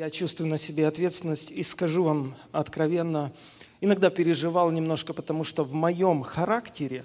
[0.00, 3.34] Я чувствую на себе ответственность и скажу вам откровенно,
[3.82, 7.04] иногда переживал немножко, потому что в моем характере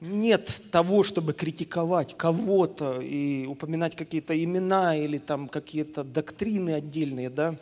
[0.00, 7.56] нет того, чтобы критиковать кого-то и упоминать какие-то имена или там какие-то доктрины отдельные, да.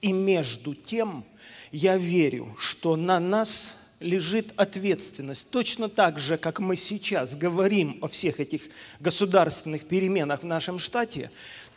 [0.00, 1.24] И между тем
[1.72, 5.50] я верю, что на нас лежит ответственность.
[5.50, 8.62] Точно так же, как мы сейчас говорим о всех этих
[9.00, 11.30] государственных переменах в нашем штате,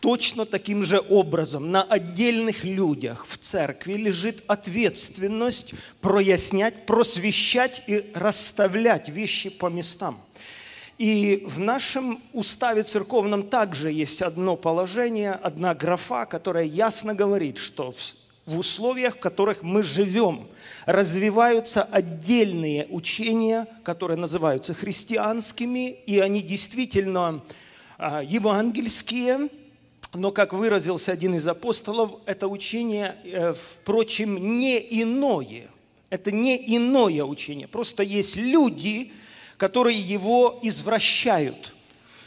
[0.05, 9.09] точно таким же образом на отдельных людях в церкви лежит ответственность прояснять, просвещать и расставлять
[9.09, 10.19] вещи по местам.
[10.99, 17.91] И в нашем уставе церковном также есть одно положение, одна графа, которая ясно говорит, что
[18.45, 20.47] в условиях, в которых мы живем,
[20.85, 27.43] развиваются отдельные учения, которые называются христианскими, и они действительно
[27.97, 29.49] а, евангельские,
[30.15, 35.69] но, как выразился один из апостолов, это учение, э, впрочем, не иное.
[36.09, 37.67] Это не иное учение.
[37.67, 39.11] Просто есть люди,
[39.57, 41.73] которые его извращают.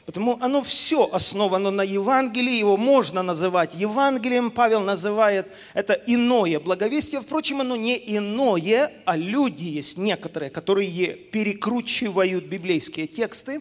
[0.08, 4.50] Потому оно все основано на Евангелии, его можно называть Евангелием.
[4.50, 7.20] Павел называет это иное благовестие.
[7.20, 13.60] Впрочем, оно не иное, а люди есть некоторые, которые перекручивают библейские тексты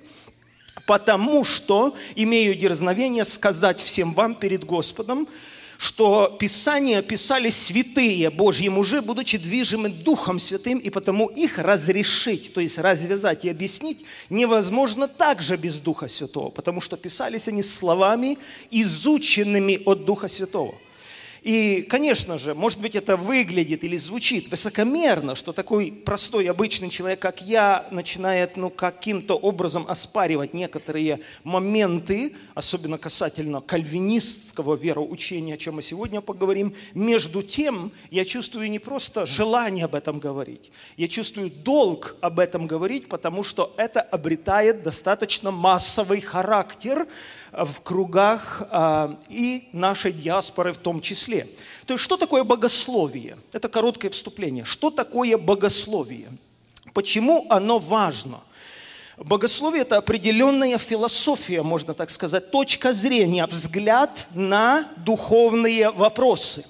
[0.85, 5.27] потому что имею дерзновение сказать всем вам перед Господом,
[5.77, 12.61] что Писания писали святые Божьи мужи, будучи движимы Духом Святым, и потому их разрешить, то
[12.61, 18.37] есть развязать и объяснить, невозможно также без Духа Святого, потому что писались они словами,
[18.71, 20.75] изученными от Духа Святого–
[21.41, 27.19] и, конечно же, может быть, это выглядит или звучит высокомерно, что такой простой, обычный человек,
[27.19, 35.75] как я, начинает ну, каким-то образом оспаривать некоторые моменты, особенно касательно кальвинистского вероучения, о чем
[35.75, 36.73] мы сегодня поговорим.
[36.93, 42.67] Между тем, я чувствую не просто желание об этом говорить, я чувствую долг об этом
[42.67, 47.07] говорить, потому что это обретает достаточно массовый характер
[47.65, 51.47] в кругах а, и нашей диаспоры в том числе.
[51.85, 53.37] То есть что такое богословие?
[53.51, 54.63] Это короткое вступление.
[54.63, 56.29] Что такое богословие?
[56.93, 58.39] Почему оно важно?
[59.17, 66.65] Богословие– это определенная философия, можно так сказать, точка зрения, взгляд на духовные вопросы.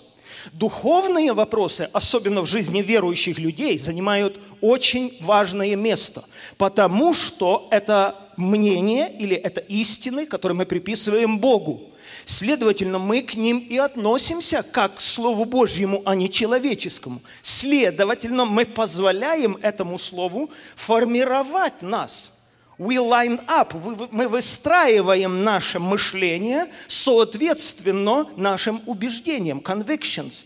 [0.53, 6.23] Духовные вопросы, особенно в жизни верующих людей, занимают очень важное место,
[6.57, 11.91] потому что это мнение или это истины, которые мы приписываем Богу.
[12.25, 17.21] Следовательно, мы к ним и относимся как к Слову Божьему, а не человеческому.
[17.41, 22.33] Следовательно, мы позволяем этому Слову формировать нас–
[22.77, 23.73] we line up,
[24.11, 30.45] мы выстраиваем наше мышление соответственно нашим убеждениям, convictions,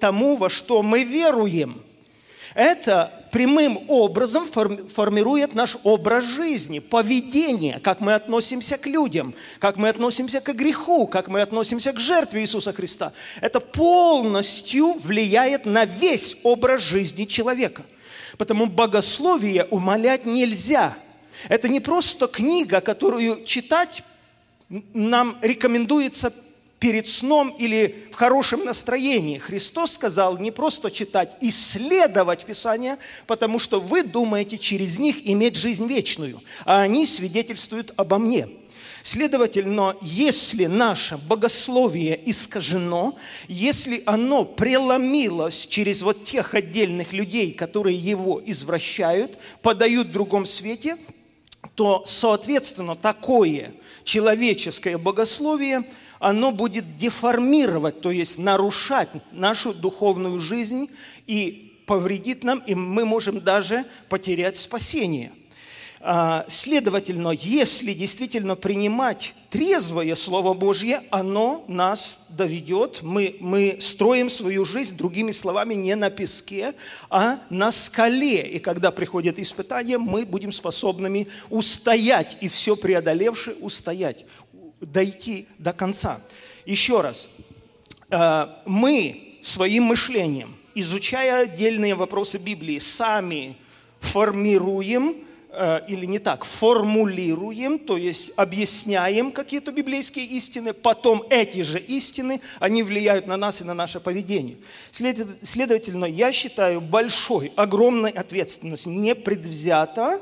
[0.00, 1.82] тому, во что мы веруем.
[2.54, 9.88] Это прямым образом формирует наш образ жизни, поведение, как мы относимся к людям, как мы
[9.88, 13.12] относимся к греху, как мы относимся к жертве Иисуса Христа.
[13.40, 17.84] Это полностью влияет на весь образ жизни человека.
[18.36, 20.96] Потому богословие умолять нельзя.
[21.48, 24.02] Это не просто книга, которую читать
[24.68, 26.32] нам рекомендуется
[26.78, 29.38] перед сном или в хорошем настроении.
[29.38, 32.96] Христос сказал не просто читать, исследовать Писание,
[33.26, 38.48] потому что вы думаете через них иметь жизнь вечную, а они свидетельствуют обо мне.
[39.02, 43.16] Следовательно, если наше богословие искажено,
[43.48, 50.96] если оно преломилось через вот тех отдельных людей, которые его извращают, подают в другом свете,
[51.74, 53.72] то, соответственно, такое
[54.04, 55.84] человеческое богословие–
[56.20, 60.90] оно будет деформировать, то есть нарушать нашу духовную жизнь
[61.26, 65.32] и повредит нам, и мы можем даже потерять спасение.
[66.02, 73.02] А, следовательно, если действительно принимать трезвое Слово Божье, оно нас доведет.
[73.02, 76.72] Мы, мы строим свою жизнь, другими словами, не на песке,
[77.10, 78.48] а на скале.
[78.48, 84.24] И когда приходят испытания, мы будем способными устоять и все преодолевши устоять
[84.80, 86.18] дойти до конца.
[86.64, 87.28] Еще раз,
[88.08, 93.54] э, мы своим мышлением, изучая отдельные вопросы Библии, сами
[94.00, 95.26] формируем
[95.88, 102.84] или не так, формулируем, то есть объясняем какие-то библейские истины, потом эти же истины, они
[102.84, 104.58] влияют на нас и на наше поведение.
[104.92, 110.20] Следовательно, я считаю большой, огромной ответственностью непредвзято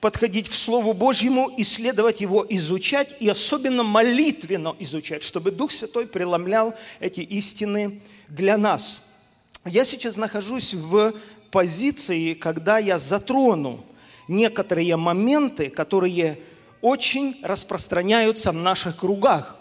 [0.00, 6.74] подходить к Слову Божьему, исследовать его, изучать и особенно молитвенно изучать, чтобы Дух Святой преломлял
[7.00, 9.10] эти истины для нас.
[9.66, 11.12] Я сейчас нахожусь в
[11.50, 13.84] позиции, когда я затрону
[14.30, 16.38] некоторые моменты, которые
[16.80, 19.56] очень распространяются в наших кругах.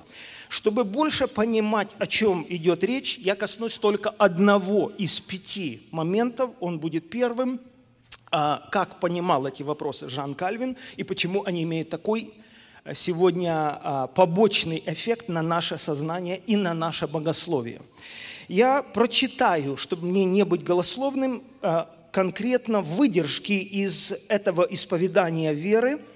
[0.48, 6.52] Чтобы больше понимать, о чем идет речь, я коснусь только одного из пяти моментов.
[6.60, 7.60] Он будет первым.
[8.32, 12.32] А, как понимал эти вопросы Жан Кальвин и почему они имеют такой
[12.84, 17.82] э, сегодня а, побочный эффект на наше сознание и на наше богословие.
[18.48, 26.00] Я прочитаю, чтобы мне не быть голословным, а, конкретно выдержки из этого исповедания веры–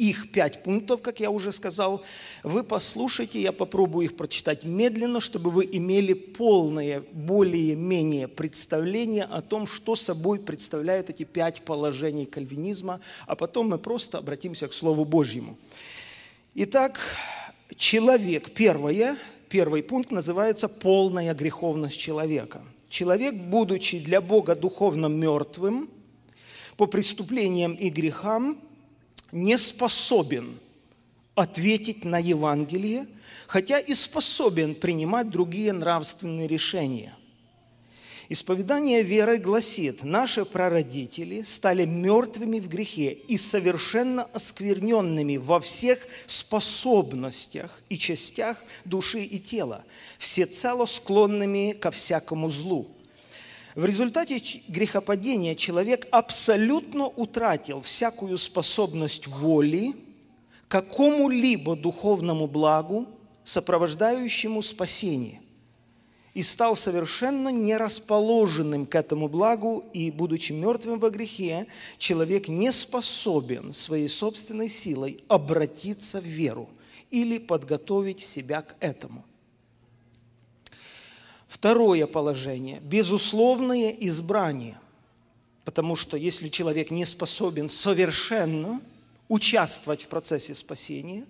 [0.00, 2.02] их пять пунктов, как я уже сказал.
[2.42, 9.66] Вы послушайте, я попробую их прочитать медленно, чтобы вы имели полное, более-менее представление о том,
[9.66, 15.58] что собой представляют эти пять положений кальвинизма, а потом мы просто обратимся к Слову Божьему.
[16.54, 16.98] Итак,
[17.76, 19.18] человек, первое,
[19.50, 22.62] первый пункт называется «полная греховность человека».
[22.90, 25.88] Человек, будучи для Бога духовно мертвым,
[26.76, 28.60] по преступлениям и грехам–
[29.32, 30.58] не способен
[31.34, 33.06] ответить на Евангелие,
[33.46, 37.14] хотя и способен принимать другие нравственные решения.
[38.30, 47.82] Исповедание веры гласит, наши прародители стали мертвыми в грехе и совершенно оскверненными во всех способностях
[47.88, 49.84] и частях души и тела,
[50.18, 52.88] всецело склонными ко всякому злу–
[53.76, 59.94] в результате грехопадения человек абсолютно утратил всякую способность воли
[60.66, 63.06] какому-либо духовному благу,
[63.44, 65.39] сопровождающему спасение,
[66.34, 71.66] и стал совершенно нерасположенным к этому благу, и, будучи мертвым во грехе,
[71.98, 76.68] человек не способен своей собственной силой обратиться в веру
[77.10, 79.24] или подготовить себя к этому.
[81.48, 84.78] Второе положение– безусловное избрание.
[85.64, 88.80] Потому что если человек не способен совершенно
[89.28, 91.26] участвовать в процессе спасения,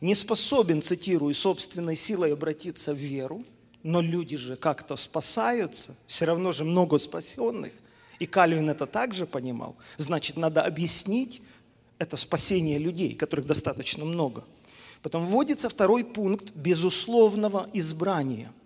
[0.00, 3.44] не способен, цитирую, собственной силой обратиться в веру,
[3.84, 7.72] но люди же как-то спасаются, все равно же много спасенных,
[8.18, 11.40] и Кальвин это также понимал, значит, надо объяснить
[11.98, 14.42] это спасение людей, которых достаточно много.
[15.02, 18.50] Потом вводится второй пункт безусловного избрания–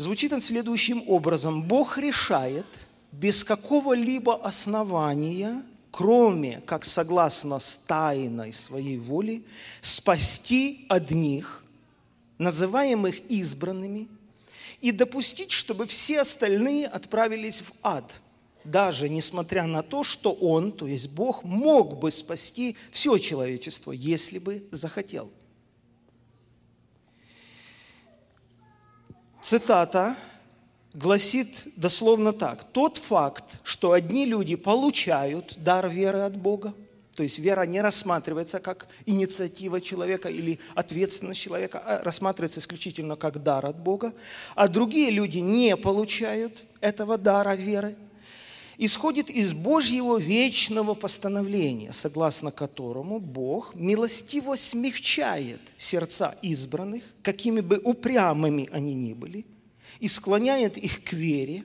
[0.00, 1.62] Звучит он следующим образом.
[1.62, 2.64] Бог решает
[3.12, 9.44] без какого-либо основания, кроме как согласно с тайной своей воли,
[9.82, 11.62] спасти одних,
[12.40, 14.08] называемых избранными,
[14.80, 18.10] и допустить, чтобы все остальные отправились в ад,
[18.64, 24.38] даже несмотря на то, что Он, то есть Бог, мог бы спасти все человечество, если
[24.38, 25.30] бы захотел–
[29.40, 30.16] цитата
[30.94, 32.64] гласит дословно так.
[32.64, 36.74] Тот факт, что одни люди получают дар веры от Бога,
[37.20, 43.42] то есть вера не рассматривается как инициатива человека или ответственность человека, а рассматривается исключительно как
[43.42, 44.14] дар от Бога,
[44.54, 47.94] а другие люди не получают этого дара веры–
[48.78, 58.70] исходит из Божьего вечного постановления, согласно которому Бог милостиво смягчает сердца избранных, какими бы упрямыми
[58.72, 59.44] они ни были,
[59.98, 61.64] и склоняет их к вере,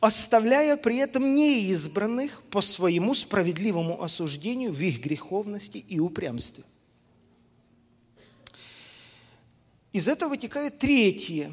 [0.00, 6.64] оставляя при этом неизбранных по своему справедливому осуждению в их греховности и упрямстве.
[9.92, 11.50] Из этого вытекает третье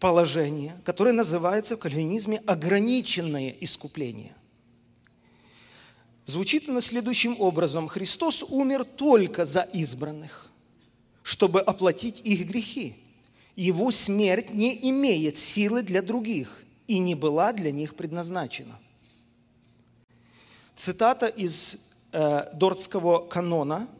[0.00, 4.34] положение, которое называется в кальвинизме ограниченное искупление.
[6.26, 7.88] Звучит оно следующим образом.
[7.88, 10.50] Христос умер только за избранных,
[11.22, 12.96] чтобы оплатить их грехи.
[13.56, 18.78] Его смерть не имеет силы для других и не была для них предназначена.
[20.74, 21.78] Цитата из
[22.12, 23.88] э, Дортского канона–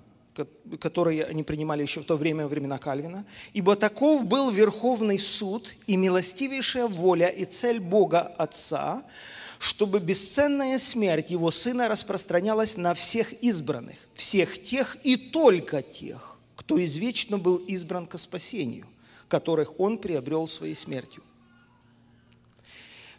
[0.80, 3.24] которые они принимали еще в то время, во времена Кальвина.
[3.52, 9.04] «Ибо таков был Верховный суд и милостивейшая воля и цель Бога Отца,
[9.58, 16.82] чтобы бесценная смерть Его Сына распространялась на всех избранных, всех тех и только тех, кто
[16.82, 18.86] извечно был избран ко спасению,
[19.28, 21.22] которых Он приобрел своей смертью».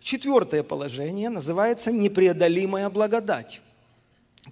[0.05, 3.59] Четвертое положение называется «непреодолимая благодать».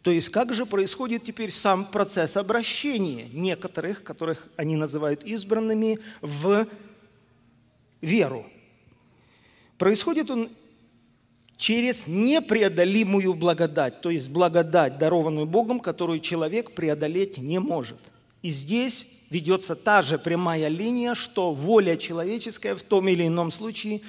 [0.01, 6.65] То есть как же происходит теперь сам процесс обращения некоторых, которых они называют избранными, в
[8.01, 8.47] веру?
[9.77, 10.49] Происходит он
[11.55, 18.01] через непреодолимую благодать, то есть благодать, дарованную Богом, которую человек преодолеть не может.
[18.41, 24.01] И здесь ведется та же прямая линия, что воля человеческая в том или ином случае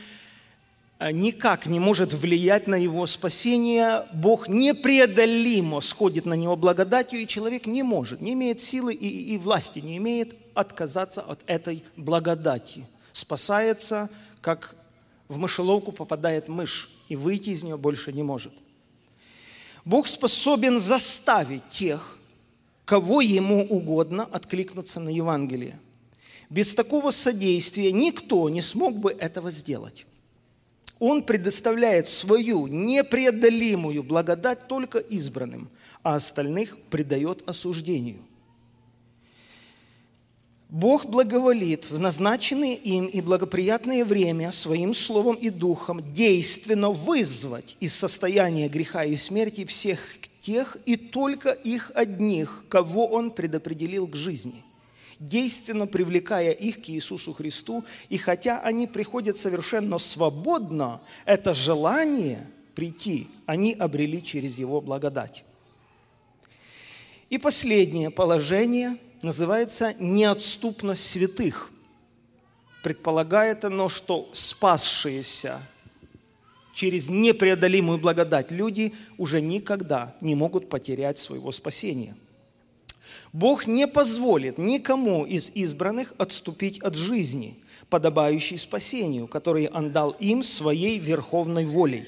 [1.00, 4.06] никак не может влиять на его спасение.
[4.12, 9.38] Бог непреодолимо сходит на него благодатью, и человек не может, не имеет силы и, и
[9.38, 12.86] власти, не имеет отказаться от этой благодати.
[13.12, 14.08] Спасается,
[14.40, 14.76] как
[15.28, 18.52] в мышеловку попадает мышь, и выйти из нее больше не может.
[19.84, 22.18] Бог способен заставить тех,
[22.84, 25.78] кого ему угодно откликнуться на Евангелие.
[26.50, 30.06] Без такого содействия никто не смог бы этого сделать.
[30.98, 35.68] Он предоставляет свою непреодолимую благодать только избранным,
[36.02, 38.18] а остальных предает осуждению–
[40.74, 47.94] Бог благоволит в назначенное им и благоприятное время своим словом и духом действенно вызвать из
[47.94, 50.00] состояния греха и смерти всех
[50.40, 54.64] тех и только их одних, кого Он предопределил к жизни,
[55.28, 57.84] действенно привлекая их к Иисусу Христу.
[58.08, 65.44] И хотя они приходят совершенно свободно, это желание прийти они обрели через Его благодать.
[67.30, 71.70] И последнее положение– называется неотступность святых.
[72.82, 75.60] Предполагает оно, что спасшиеся
[76.74, 82.14] через непреодолимую благодать люди уже никогда не могут потерять своего спасения.
[83.34, 87.58] Бог не позволит никому из избранных отступить от жизни,
[87.90, 92.06] подобающей спасению, который Он дал им своей верховной волей.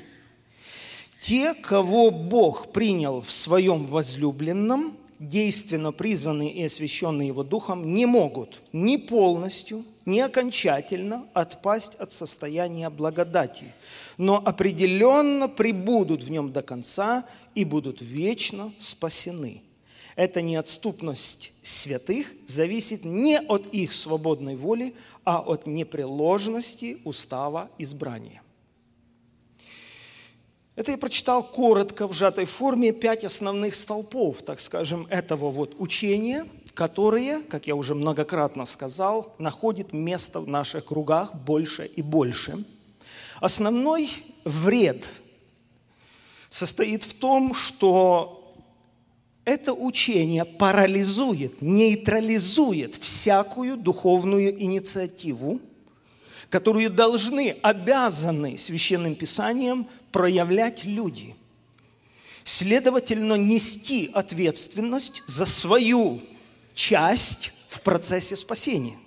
[1.18, 8.60] Те, кого Бог принял в своем возлюбленном– действенно призванные и освященные Его Духом, не могут
[8.72, 13.72] ни полностью, ни окончательно отпасть от состояния благодати,
[14.18, 19.62] но определенно прибудут в нем до конца и будут вечно спасены.
[20.16, 24.94] Эта неотступность святых зависит не от их свободной воли,
[25.24, 28.42] а от непреложности устава избрания.
[30.74, 36.46] Это я прочитал коротко в сжатой форме пять основных столпов, так скажем, этого вот учения,
[36.74, 42.64] которые, как я уже многократно сказал, находят место в наших кругах больше и больше.
[43.40, 44.10] Основной
[44.44, 45.10] вред
[46.48, 48.35] состоит в том, что
[49.46, 55.60] это учение парализует, нейтрализует всякую духовную инициативу,
[56.50, 61.36] которую должны, обязаны священным писанием проявлять люди.
[62.42, 66.20] Следовательно, нести ответственность за свою
[66.74, 68.98] часть в процессе спасения.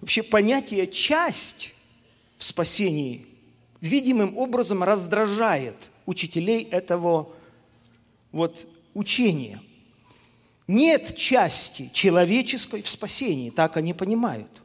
[0.00, 1.74] Вообще понятие «часть»
[2.36, 3.26] в спасении
[3.80, 5.76] видимым образом раздражает
[6.06, 7.32] учителей этого
[8.32, 9.60] вот учения.
[10.68, 14.62] Нет части человеческой в спасении, так они понимают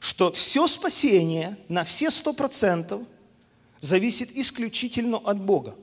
[0.00, 3.02] что все спасение на все сто процентов
[3.80, 5.74] зависит исключительно от Бога.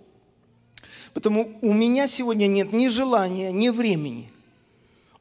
[1.14, 4.30] Потому у меня сегодня нет ни желания, ни времени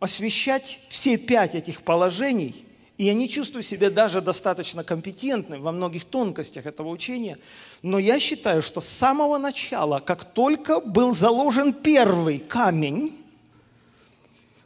[0.01, 2.65] освещать все пять этих положений,
[2.99, 7.39] и я не чувствую себя даже достаточно компетентным во многих тонкостях этого учения,
[7.83, 13.17] но я считаю, что с самого начала, как только был заложен первый камень,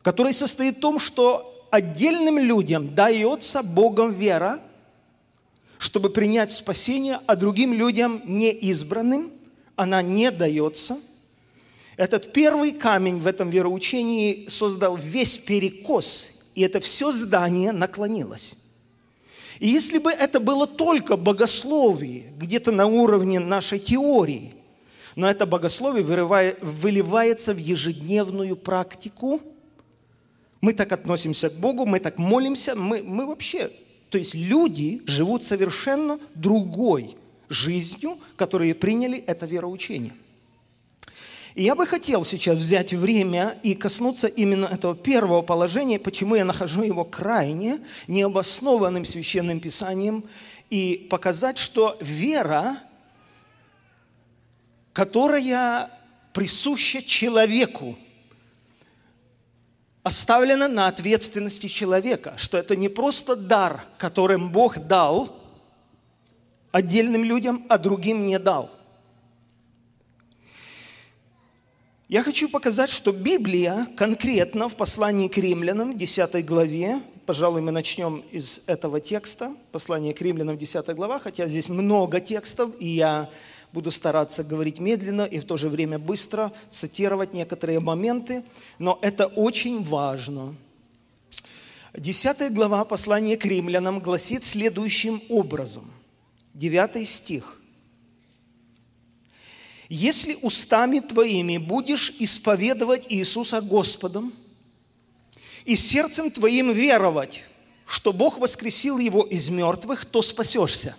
[0.03, 4.61] который состоит в том, что отдельным людям дается Богом вера,
[5.79, 9.31] чтобы принять спасение, а другим людям, не избранным,
[9.77, 10.99] она не дается.
[11.97, 18.59] Этот первый камень в этом вероучении создал весь перекос, и это все здание наклонилось.
[19.61, 24.55] И если бы это было только богословие, где-то на уровне нашей теории,
[25.15, 26.03] но это богословие
[26.61, 29.41] выливается в ежедневную практику–
[30.61, 33.71] мы так относимся к Богу, мы так молимся, мы, мы вообще,
[34.11, 37.17] то есть люди живут совершенно другой
[37.49, 40.13] жизнью, которые приняли это вероучение.
[41.57, 46.45] И я бы хотел сейчас взять время и коснуться именно этого первого положения, почему я
[46.45, 50.23] нахожу его крайне необоснованным священным писанием,
[50.69, 52.79] и показать, что вера,
[54.93, 55.91] которая
[56.35, 57.97] присуща человеку,
[60.03, 65.35] оставлено на ответственности человека, что это не просто дар, которым Бог дал
[66.71, 68.71] отдельным людям, а другим не дал.
[72.09, 78.23] Я хочу показать, что Библия конкретно в послании к римлянам, 10 главе, пожалуй, мы начнем
[78.31, 83.29] из этого текста, послание к римлянам, 10 глава, хотя здесь много текстов, и я
[83.73, 88.43] Буду стараться говорить медленно и в то же время быстро, цитировать некоторые моменты,
[88.79, 90.55] но это очень важно.
[91.93, 95.91] Десятая глава послания к римлянам гласит следующим образом.
[96.55, 97.61] Девятый стих.
[99.89, 104.33] «Если устами твоими будешь исповедовать Иисуса Господом
[105.65, 107.45] и сердцем твоим веровать,
[107.87, 110.97] что Бог воскресил его из мертвых, то спасешься.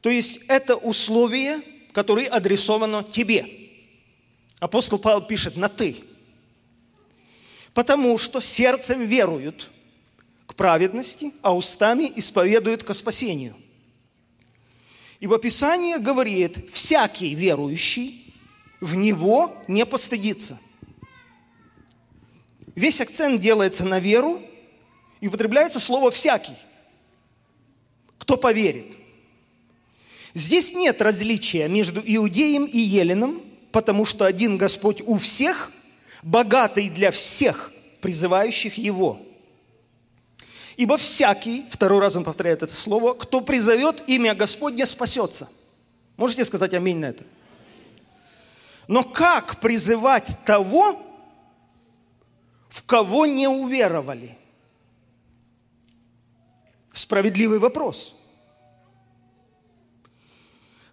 [0.00, 1.60] То есть это условие,
[1.92, 3.44] которое адресовано тебе.
[4.60, 5.96] Апостол Павел пишет на «ты».
[7.74, 9.70] Потому что сердцем веруют
[10.46, 13.54] к праведности, а устами исповедуют к спасению.
[15.20, 18.34] Ибо Писание говорит, всякий верующий
[18.80, 20.58] в Него не постыдится.
[22.74, 24.42] Весь акцент делается на веру,
[25.20, 26.56] и употребляется слово «всякий».
[28.18, 28.96] Кто поверит?
[30.34, 33.40] Здесь нет различия между иудеем и еленом,
[33.72, 35.72] потому что один Господь у всех,
[36.22, 39.20] богатый для всех, призывающих Его.
[40.76, 45.48] Ибо всякий, второй раз он повторяет это слово, кто призовет имя Господня, спасется.
[46.16, 47.24] Можете сказать аминь на это?
[48.86, 51.00] Но как призывать того,
[52.68, 54.36] в кого не уверовали?
[56.92, 58.14] Справедливый вопрос.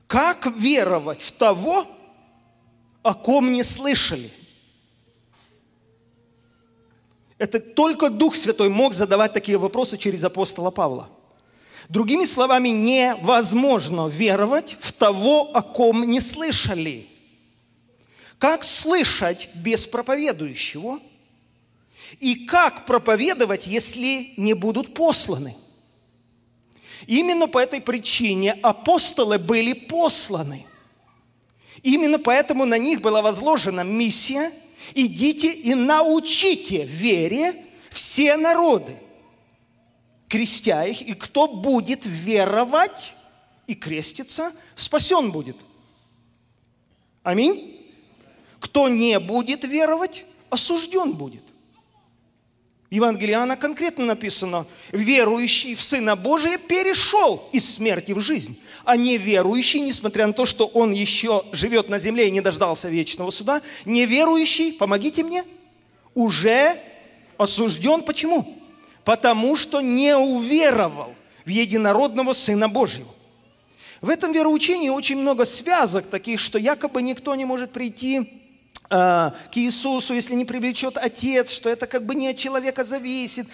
[0.08, 1.86] Как веровать в того,
[3.02, 4.32] о ком не слышали?
[7.44, 11.10] Это только Дух Святой мог задавать такие вопросы через апостола Павла.
[11.90, 17.06] Другими словами, невозможно веровать в того, о ком не слышали.
[18.38, 21.02] Как слышать без проповедующего–
[22.22, 25.58] и как проповедовать, если не будут посланы?
[27.08, 30.66] Именно по этой причине апостолы были посланы.
[31.82, 34.54] Именно поэтому на них была возложена миссия
[34.94, 38.98] «Идите и научите вере все народы,
[40.28, 43.14] крестя их, и кто будет веровать
[43.68, 45.58] и креститься, спасен будет».
[47.24, 47.80] Аминь.
[48.60, 51.44] Кто не будет веровать, осужден будет.
[52.94, 59.80] Евангелие Иоанна конкретно написано, верующий в Сына Божия перешел из смерти в жизнь, а неверующий,
[59.80, 64.74] несмотря на то, что он еще живет на земле и не дождался вечного суда, неверующий,
[64.74, 65.44] помогите мне,
[66.14, 66.80] уже
[67.40, 68.04] осужден.
[68.04, 68.60] Почему?
[69.04, 73.10] Потому что не уверовал в единородного Сына Божьего.
[74.02, 78.43] В этом вероучении очень много связок таких, что якобы никто не может прийти
[78.90, 83.48] к Иисусу, если не привлечет Отец, что это как бы не от человека зависит.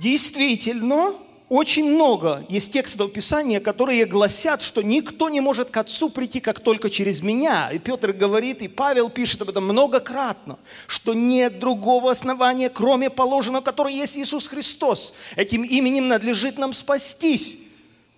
[0.00, 1.14] Действительно,
[1.50, 6.60] очень много есть текстов Писания, которые гласят, что никто не может к Отцу прийти, как
[6.60, 7.70] только через меня.
[7.72, 13.62] И Петр говорит, и Павел пишет об этом многократно, что нет другого основания, кроме положенного,
[13.62, 15.14] которое есть Иисус Христос.
[15.34, 17.58] Этим именем надлежит нам спастись.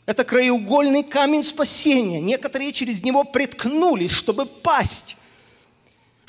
[0.05, 2.21] Это краеугольный камень спасения.
[2.21, 5.17] Некоторые через него приткнулись, чтобы пасть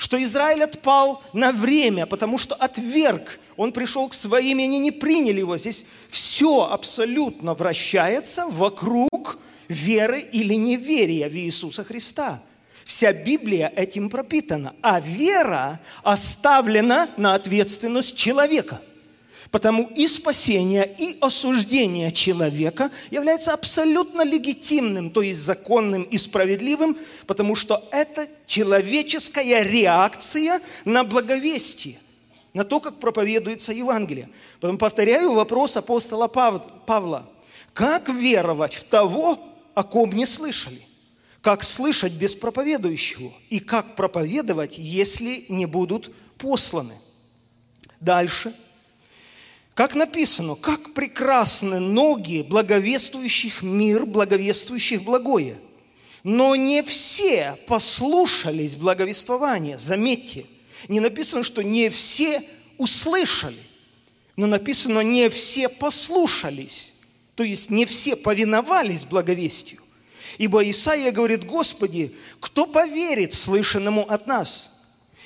[0.04, 3.39] что Израиль отпал на время, потому что отверг.
[3.56, 5.56] Он пришел к своим, и они не приняли его.
[5.56, 9.39] Здесь все абсолютно вращается вокруг
[9.70, 12.44] веры или неверия в Иисуса Христа.
[12.84, 18.82] Вся Библия этим пропитана, а вера оставлена на ответственность человека–
[19.54, 27.54] Потому и спасение, и осуждение человека является абсолютно легитимным, то есть законным и справедливым, потому
[27.54, 32.00] что это человеческая реакция на благовестие,
[32.56, 34.28] на то, как проповедуется Евангелие.
[34.60, 37.30] Потом повторяю вопрос апостола Павла.
[37.74, 39.38] Как веровать в того,
[39.76, 40.82] о ком не слышали?
[41.42, 43.32] Как слышать без проповедующего?
[43.52, 46.96] И как проповедовать, если не будут посланы?
[48.00, 48.56] Дальше–
[49.76, 55.58] как написано, как прекрасны ноги благовествующих мир, благовествующих благое.
[56.24, 59.78] Но не все послушались благовествования.
[59.78, 60.46] Заметьте,
[60.88, 62.44] не написано, что не все
[62.78, 63.62] услышали,
[64.36, 66.94] но написано, не все послушались.
[67.36, 69.82] То есть не все повиновались благовестию.
[70.38, 74.82] Ибо Исаия говорит, Господи, кто поверит слышанному от нас?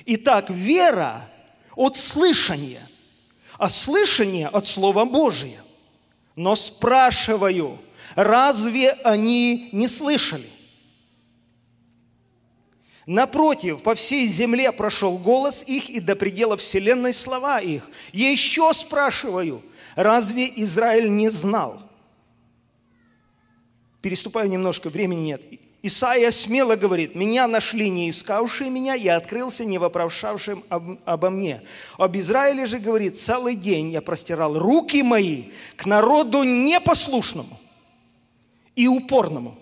[0.06, 1.30] Итак, вера
[1.76, 2.87] от слышания–
[3.58, 5.64] а слышание от Слова Божия.
[6.36, 7.80] Но спрашиваю,
[8.16, 10.50] разве они не слышали?
[13.06, 17.90] Напротив, по всей земле прошел голос их, и до предела вселенной слова их.
[18.12, 19.64] Еще спрашиваю,
[19.96, 21.88] разве Израиль не знал?
[24.08, 25.42] переступаю немножко, времени нет.
[25.84, 31.62] Исаия смело говорит, «Меня нашли не искавшие меня, я открылся не вопрошавшим об, обо мне».
[31.98, 37.60] Об Израиле же говорит, «Целый день я простирал руки мои к народу непослушному
[38.76, 39.58] и упорному».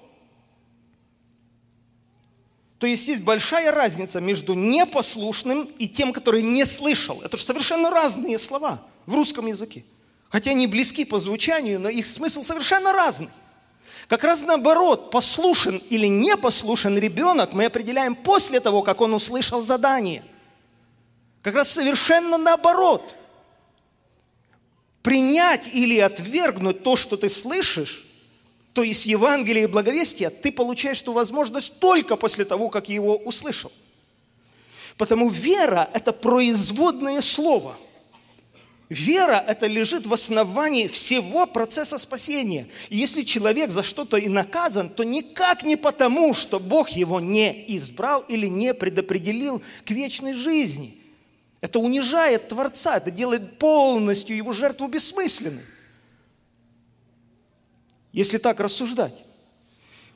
[2.80, 7.22] То есть есть большая разница между непослушным и тем, который не слышал.
[7.22, 9.84] Это же совершенно разные слова в русском языке.
[10.30, 13.30] Хотя они близки по звучанию, но их смысл совершенно разный.
[14.08, 19.62] Как раз наоборот, послушен или не послушен ребенок мы определяем после того, как он услышал
[19.62, 20.24] задание.
[21.42, 23.04] Как раз совершенно наоборот.
[25.02, 28.06] Принять или отвергнуть то, что ты слышишь,
[28.74, 33.72] то есть Евангелие и благовестие, ты получаешь эту возможность только после того, как его услышал.
[34.98, 37.78] Потому вера– это производное слово.
[38.90, 42.68] Вера– это лежит в основании всего процесса спасения.
[42.90, 47.66] И если человек за что-то и наказан, то никак не потому, что Бог его не
[47.76, 50.96] избрал или не предопределил к вечной жизни.
[51.62, 55.64] Это унижает Творца, это делает полностью его жертву бессмысленной
[58.16, 59.26] если так рассуждать.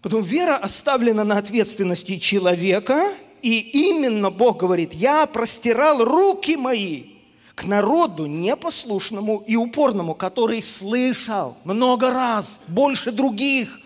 [0.02, 7.19] Потом вера оставлена на ответственности человека, и именно Бог говорит, я простирал руки мои
[7.60, 13.82] к народу непослушному и упорному, который слышал много раз, больше других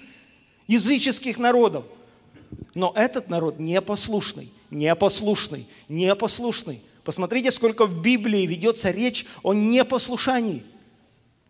[0.68, 1.84] языческих народов.
[2.76, 6.84] Но этот народ непослушный, непослушный, непослушный.
[7.04, 10.64] Посмотрите, сколько в Библии ведется речь о непослушании–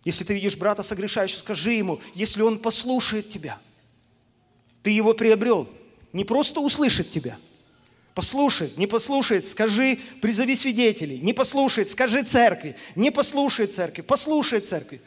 [0.05, 3.57] если ты видишь брата согрешающего, скажи ему, если он послушает тебя,
[4.81, 5.69] ты его приобрел.
[6.11, 7.37] Не просто услышит тебя,
[8.13, 15.01] послушает, не послушает, скажи, призови свидетелей, не послушает, скажи церкви, не послушает церкви, послушает церкви.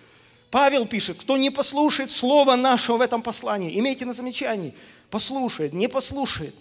[0.50, 4.74] Павел пишет, кто не послушает слова нашего в этом послании, имейте на замечании,
[5.10, 6.54] послушает, не послушает,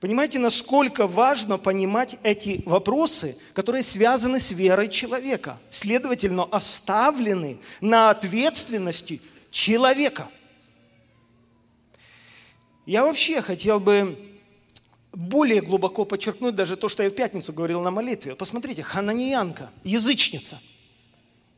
[0.00, 9.20] Понимаете, насколько важно понимать эти вопросы, которые связаны с верой человека, следовательно, оставлены на ответственности
[9.50, 10.28] человека.
[12.86, 14.16] Я вообще хотел бы
[15.18, 18.34] более глубоко подчеркнуть даже то, что я в пятницу говорил на молитве.
[18.34, 20.60] Посмотрите, хананиянка, язычница.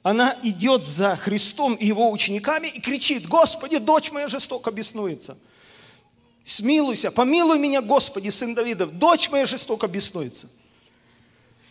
[0.03, 5.39] Она идет за Христом и его учениками и кричит, Господи, дочь моя жестоко беснуется–
[6.45, 10.51] Смилуйся, помилуй меня, Господи, сын Давидов, дочь моя жестоко беснуется.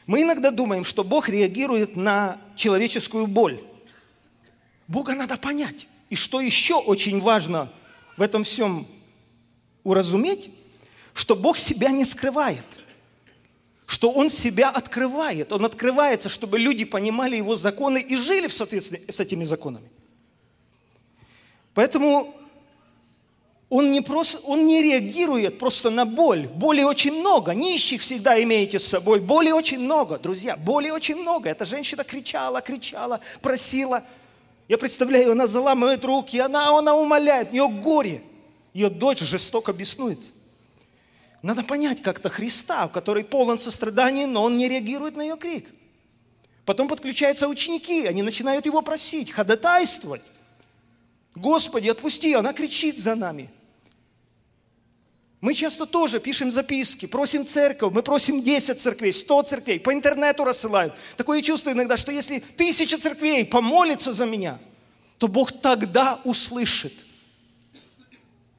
[0.06, 3.62] Мы иногда думаем, что Бог реагирует на человеческую боль.
[4.88, 5.88] Бога надо понять.
[6.10, 7.72] И что еще очень важно
[8.18, 8.88] в этом всем
[9.84, 10.50] уразуметь,
[11.20, 12.64] что Бог себя не скрывает,
[13.86, 15.52] что Он себя открывает.
[15.52, 19.90] Он открывается, чтобы люди понимали Его законы и жили в соответствии с этими законами.
[21.74, 22.34] Поэтому
[23.68, 26.48] он не, просто, он не реагирует просто на боль.
[26.48, 27.54] Боли очень много.
[27.54, 29.20] Нищих всегда имеете с собой.
[29.20, 30.56] Боли очень много, друзья.
[30.56, 31.50] Боли очень много.
[31.50, 34.06] Эта женщина кричала, кричала, просила.
[34.70, 37.50] Я представляю, она заламывает руки, она, она умоляет.
[37.50, 38.22] У нее горе.
[38.74, 40.32] Ее дочь жестоко беснуется.
[41.42, 45.70] Надо понять как-то Христа, который полон сострадания, но он не реагирует на ее крик.
[46.66, 50.24] Потом подключаются ученики, они начинают его просить, ходатайствовать.
[51.36, 53.50] Господи, отпусти, она кричит за нами.
[55.42, 60.44] Мы часто тоже пишем записки, просим церковь, мы просим 10 церквей, 100 церквей, по интернету
[60.44, 60.94] рассылают.
[61.16, 64.60] Такое чувство иногда, что если тысяча церквей помолится за меня,
[65.18, 66.94] то Бог тогда услышит.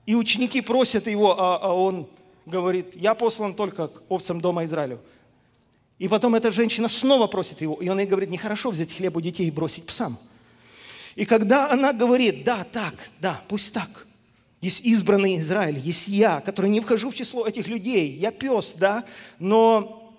[0.07, 2.09] И ученики просят его, а, а он
[2.51, 5.01] говорит, я послан только к овцам дома Израилю.
[5.99, 9.21] И потом эта женщина снова просит его, и он ей говорит, нехорошо взять хлеб у
[9.21, 10.19] детей и бросить псам.
[11.15, 14.07] И когда она говорит, да, так, да, пусть так–
[14.61, 18.13] есть избранный Израиль, есть я, который не вхожу в число этих людей.
[18.13, 19.05] Я пес, да,
[19.39, 20.13] но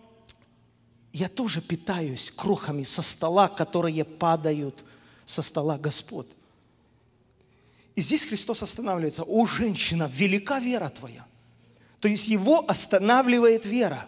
[1.14, 4.84] я тоже питаюсь крохами со стола, которые падают
[5.26, 6.28] со стола Господ.
[7.96, 9.24] И здесь Христос останавливается.
[9.24, 11.26] О, женщина, велика вера твоя.
[12.02, 14.08] То есть его останавливает вера.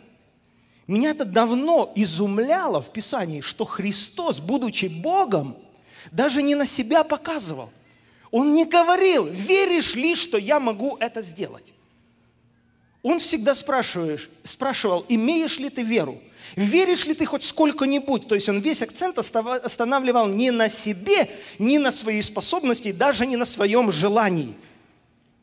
[0.87, 5.55] Меня это давно изумляло в Писании, что Христос, будучи Богом,
[6.11, 7.69] даже не на себя показывал–
[8.33, 11.71] он не говорил, веришь ли, что я могу это сделать.
[13.03, 16.19] Он всегда спрашиваешь, спрашивал, имеешь ли ты веру?
[16.55, 18.27] Веришь ли ты хоть сколько-нибудь?
[18.27, 21.29] То есть он весь акцент останавливал не на себе,
[21.59, 24.55] не на своей способности, даже не на своем желании–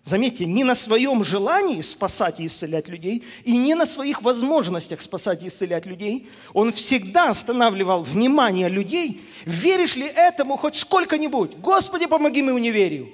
[0.02, 5.42] Заметьте, не на своем желании спасать и исцелять людей, и не на своих возможностях спасать
[5.42, 6.28] и исцелять людей.
[6.54, 9.22] Он всегда останавливал внимание людей.
[9.44, 11.58] Веришь ли этому хоть сколько-нибудь?
[11.58, 13.10] Господи, помоги моему неверию.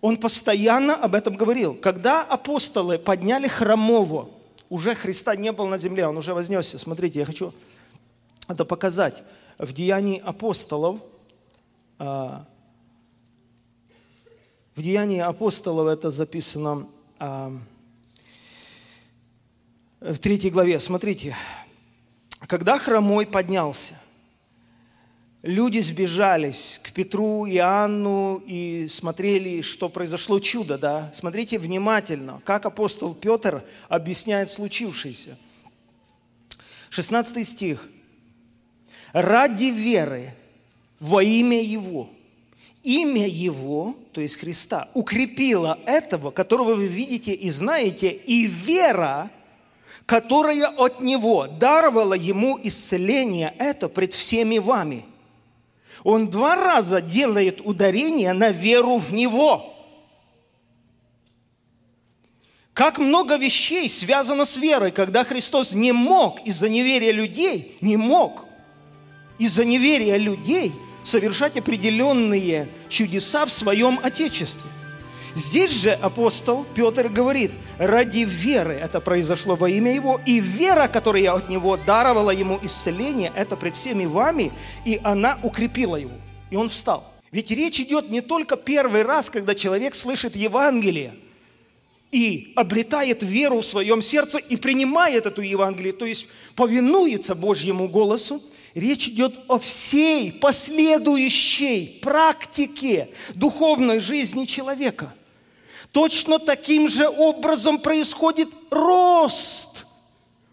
[0.00, 1.74] Он постоянно об этом говорил.
[1.74, 4.30] Когда апостолы подняли хромого,
[4.70, 6.78] уже Христа не был на земле, он уже вознесся.
[6.78, 7.52] Смотрите, я хочу
[8.48, 9.22] это показать.
[9.58, 11.00] В Деянии апостолов,
[11.98, 12.46] а,
[14.78, 16.86] в Деянии апостолов это записано
[17.18, 17.52] а,
[20.00, 20.78] в третьей главе.
[20.78, 21.36] Смотрите,
[22.46, 24.00] когда хромой поднялся–
[25.42, 31.10] люди сбежались к Петру и Анну и смотрели, что произошло чудо, да.
[31.14, 35.36] Смотрите внимательно, как апостол Петр объясняет случившееся.
[36.90, 37.88] 16 стих.
[39.12, 40.34] «Ради веры
[41.00, 42.10] во имя Его,
[42.82, 49.30] имя Его, то есть Христа, укрепило этого, которого вы видите и знаете, и вера,
[50.06, 55.04] которая от Него даровала Ему исцеление это пред всеми вами»
[56.04, 59.74] Он два раза делает ударение на веру в Него.
[62.72, 68.46] Как много вещей связано с верой, когда Христос не мог из-за неверия людей, не мог
[69.38, 70.72] из-за неверия людей
[71.08, 74.70] совершать определенные чудеса в своем Отечестве.
[75.34, 81.32] Здесь же апостол Петр говорит, ради веры это произошло во имя Его, и вера, которая
[81.32, 84.52] от Него даровала Ему исцеление, это пред всеми вами,
[84.84, 86.16] и она укрепила Его.
[86.50, 87.04] И он встал.
[87.30, 91.14] Ведь речь идет не только первый раз, когда человек слышит Евангелие
[92.10, 98.42] и обретает веру в своем сердце и принимает эту Евангелие, то есть повинуется Божьему голосу,
[98.74, 105.14] Речь идет о всей последующей практике духовной жизни человека.
[105.92, 109.86] Точно таким же образом происходит рост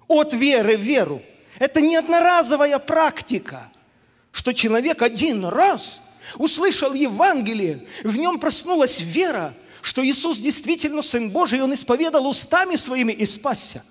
[0.08, 1.22] от веры в веру.
[1.60, 3.70] Это не одноразовая практика,
[4.32, 6.00] что человек один раз
[6.38, 12.76] услышал Евангелие, в нем проснулась вера, что Иисус действительно Сын Божий, и Он исповедал устами
[12.76, 13.84] своими и спасся.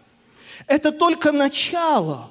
[0.66, 2.30] Это только начало.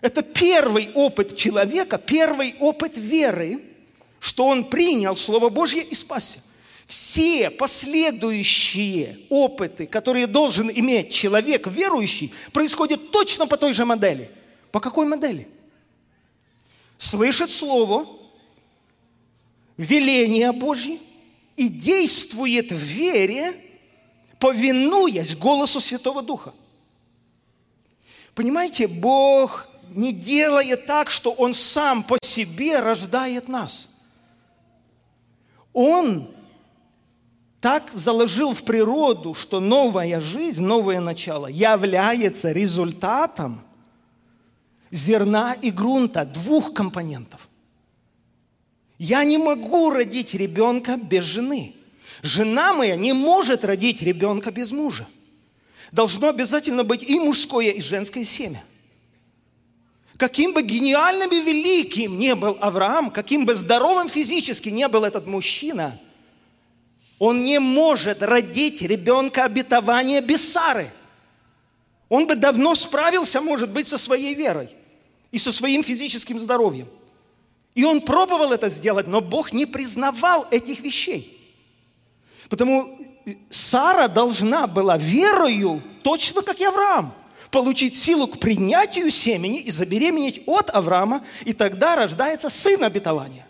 [0.00, 3.60] Это первый опыт человека, первый опыт веры,
[4.18, 6.40] что он принял Слово Божье и спасся
[6.90, 14.28] все последующие опыты, которые должен иметь человек верующий, происходят точно по той же модели.
[14.72, 15.46] По какой модели?
[16.98, 18.08] Слышит Слово,
[19.76, 20.98] веление Божье
[21.56, 23.54] и действует в вере,
[24.40, 26.52] повинуясь голосу Святого Духа.
[28.34, 34.00] Понимаете, Бог не делает так, что Он сам по себе рождает нас.
[35.72, 36.28] Он
[37.60, 43.62] так заложил в природу, что новая жизнь, новое начало является результатом
[44.90, 47.48] зерна и грунта, двух компонентов.
[48.98, 51.74] Я не могу родить ребенка без жены.
[52.22, 55.06] Жена моя не может родить ребенка без мужа.
[55.92, 58.62] Должно обязательно быть и мужское, и женское семя.
[60.20, 65.26] Каким бы гениальным и великим не был Авраам, каким бы здоровым физически не был этот
[65.26, 65.98] мужчина–
[67.20, 70.90] он не может родить ребенка обетования без Сары.
[72.08, 74.70] Он бы давно справился, может быть, со своей верой
[75.30, 76.88] и со своим физическим здоровьем.
[77.74, 81.38] И он пробовал это сделать, но Бог не признавал этих вещей.
[82.48, 82.98] Потому
[83.50, 87.12] Сара должна была верою, точно как и Авраам,
[87.50, 93.46] получить силу к принятию семени и забеременеть от Авраама, и тогда рождается сын обетования.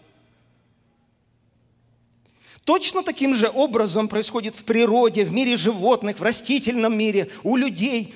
[2.64, 8.14] Точно таким же образом происходит в природе, в мире животных, в растительном мире, у людей.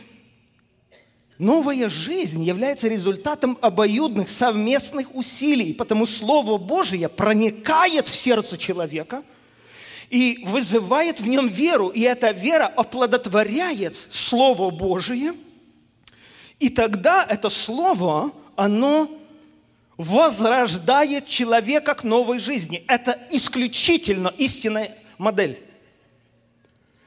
[1.38, 9.24] Новая жизнь является результатом обоюдных совместных усилий, потому Слово Божие проникает в сердце человека
[10.10, 15.32] и вызывает в нем веру, и эта вера оплодотворяет Слово Божие,
[16.58, 19.10] и тогда это Слово, оно
[19.96, 22.84] возрождает человека к новой жизни.
[22.88, 25.60] Это исключительно истинная модель.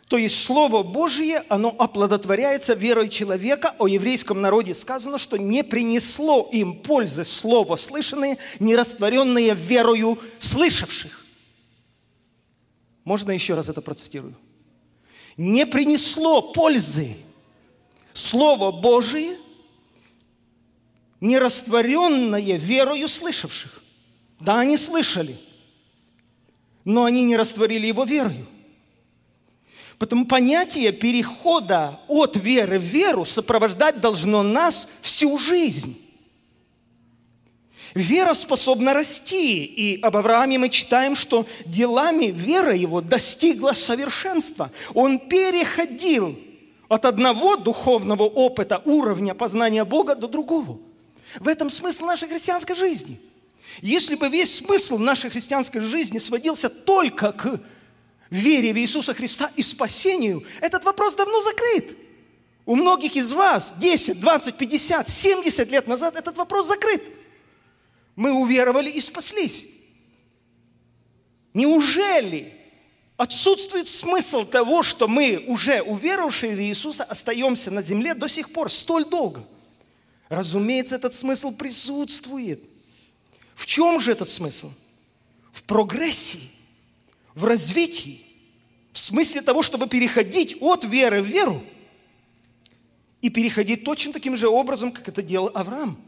[0.07, 3.75] То есть Слово Божие, оно оплодотворяется верой человека.
[3.77, 11.25] О еврейском народе сказано, что не принесло им пользы Слово слышанное, не растворенное верою слышавших.
[13.03, 14.35] Можно еще раз это процитирую?
[15.35, 17.17] Не принесло пользы
[18.17, 19.37] Слово Божие–
[21.21, 23.83] нерастворенное верою слышавших.
[24.39, 25.37] Да, они слышали,
[26.83, 28.47] но они не растворили его верою.
[29.99, 36.01] Потому понятие перехода от веры в веру сопровождать должно нас всю жизнь.
[37.93, 39.63] Вера способна расти.
[39.63, 44.71] И об Аврааме мы читаем, что делами вера его достигла совершенства.
[44.95, 46.35] Он переходил
[46.87, 50.79] от одного духовного опыта, уровня познания Бога до другого.
[51.39, 53.19] В этом смысл нашей христианской жизни.
[53.81, 57.59] Если бы весь смысл нашей христианской жизни сводился только к
[58.29, 61.95] вере в Иисуса Христа и спасению, этот вопрос давно закрыт.
[62.65, 67.03] У многих из вас 10, 20, 50, 70 лет назад этот вопрос закрыт.
[68.15, 69.67] Мы уверовали и спаслись.
[71.53, 72.56] Неужели
[73.17, 78.71] отсутствует смысл того, что мы, уже уверовавшие в Иисуса, остаемся на земле до сих пор
[78.71, 79.43] столь долго?
[80.29, 82.61] Разумеется, этот смысл присутствует.
[83.55, 84.71] В чем же этот смысл?
[85.51, 86.51] В прогрессии,
[87.33, 88.21] в развитии,
[88.93, 91.63] в смысле того, чтобы переходить от веры в веру
[93.21, 95.99] и переходить точно таким же образом, как это делал Авраам.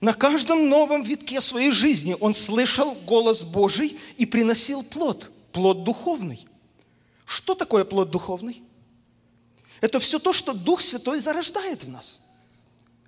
[0.00, 6.46] На каждом новом витке своей жизни он слышал голос Божий и приносил плод, плод духовный.
[7.24, 8.62] Что такое плод духовный?
[9.80, 12.20] Это все то, что Дух Святой зарождает в нас.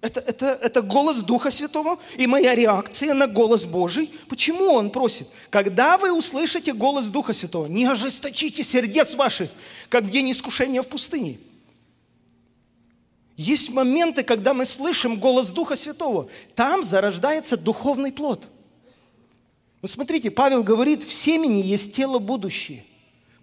[0.00, 4.11] Это, это, это голос Духа Святого и моя реакция на голос Божий.
[4.30, 5.28] Почему Он просит?
[5.50, 9.50] Когда вы услышите голос Духа Святого, не ожесточите сердец ваших,
[9.90, 11.38] как в день искушения в пустыне–
[13.38, 16.28] есть моменты, когда мы слышим голос Духа Святого.
[16.56, 18.48] Там зарождается духовный плод.
[19.81, 22.85] Вот смотрите, Павел говорит, в семени есть тело будущее.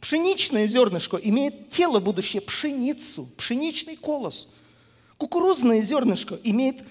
[0.01, 4.53] Пшеничное зернышко имеет тело будущее, пшеницу, пшеничный колос.
[5.17, 6.83] Кукурузное зернышко имеет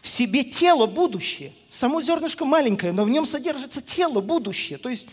[0.00, 1.52] в себе тело будущее.
[1.68, 5.06] Само зернышко маленькое, но в нем содержится тело будущее, то есть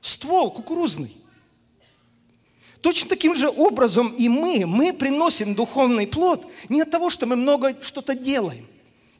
[0.00, 1.16] ствол кукурузный.
[2.82, 7.34] Точно таким же образом и мы, мы приносим духовный плод не от того, что мы
[7.34, 8.66] много что-то делаем.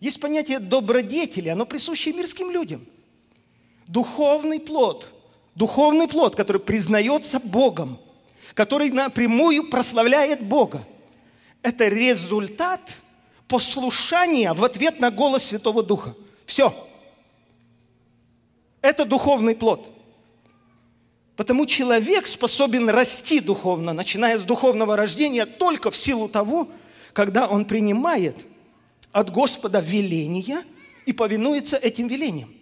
[0.01, 2.87] Есть понятие добродетели, оно присуще мирским людям.
[3.87, 5.09] Духовный плод,
[5.55, 7.99] духовный плод, который признается Богом,
[8.55, 10.85] который напрямую прославляет Бога,
[11.63, 12.81] это результат
[13.49, 16.15] послушания в ответ на голос Святого Духа.
[16.47, 16.75] Все.
[18.81, 19.91] Это духовный плод.
[21.37, 26.69] Потому человек способен расти духовно, начиная с духовного рождения, только в силу того,
[27.13, 28.37] когда он принимает
[29.11, 30.63] от Господа веления
[31.07, 32.53] и повинуется этим велениям.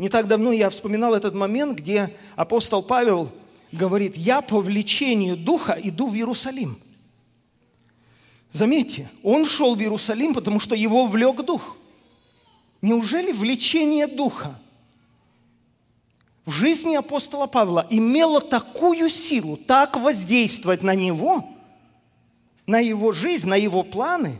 [0.00, 3.30] Не так давно я вспоминал этот момент, где апостол Павел
[3.70, 6.80] говорит, я по влечению Духа иду в Иерусалим.
[8.50, 11.76] Заметьте, он шел в Иерусалим, потому что его влек Дух.
[12.80, 14.58] Неужели влечение Духа–
[16.46, 21.46] в жизни апостола Павла имело такую силу, так воздействовать на него,
[22.66, 24.38] на его жизнь, на его планы,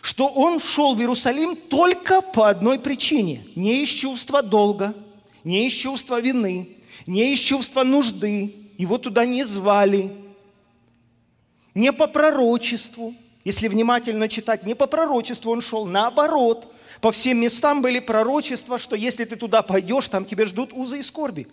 [0.00, 3.44] что он шел в Иерусалим только по одной причине.
[3.54, 4.94] Не из чувства долга,
[5.44, 6.68] не из чувства вины,
[7.06, 8.54] не из чувства нужды.
[8.78, 10.12] Его туда не звали.
[11.74, 13.14] Не по пророчеству.
[13.44, 18.94] Если внимательно читать, не по пророчеству он шел, наоборот– по всем местам были пророчества, что
[18.94, 21.48] если ты туда пойдешь, там тебя ждут узы и скорби.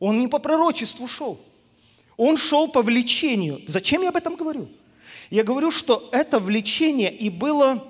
[0.00, 1.40] Он не по пророчеству шел.
[2.16, 3.60] Он шел по влечению.
[3.66, 4.68] Зачем я об этом говорю?
[5.30, 7.82] Я говорю, что это влечение и было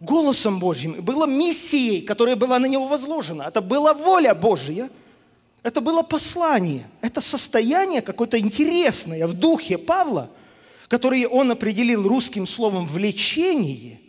[0.00, 3.44] голосом Божьим, и было миссией, которая была на него возложена.
[3.44, 4.90] Это была воля Божья.
[5.62, 6.86] Это было послание.
[7.00, 10.30] Это состояние какое-то интересное в духе Павла,
[10.88, 14.00] которое он определил русским словом «влечение»,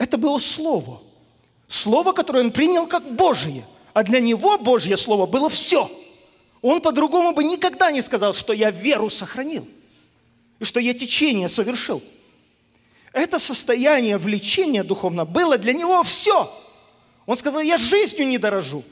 [0.00, 1.02] это было Слово.
[1.68, 3.66] Слово, которое он принял как Божие.
[3.92, 5.90] А для него Божье Слово было все.
[6.62, 9.68] Он по-другому бы никогда не сказал, что я веру сохранил.
[10.60, 12.02] И что я течение совершил.
[13.12, 16.48] Это состояние влечения духовно было для него все.
[17.26, 18.84] Он сказал, я жизнью не дорожу,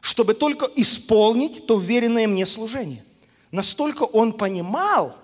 [0.00, 3.04] чтобы только исполнить то веренное мне служение.
[3.50, 5.16] Настолько он понимал,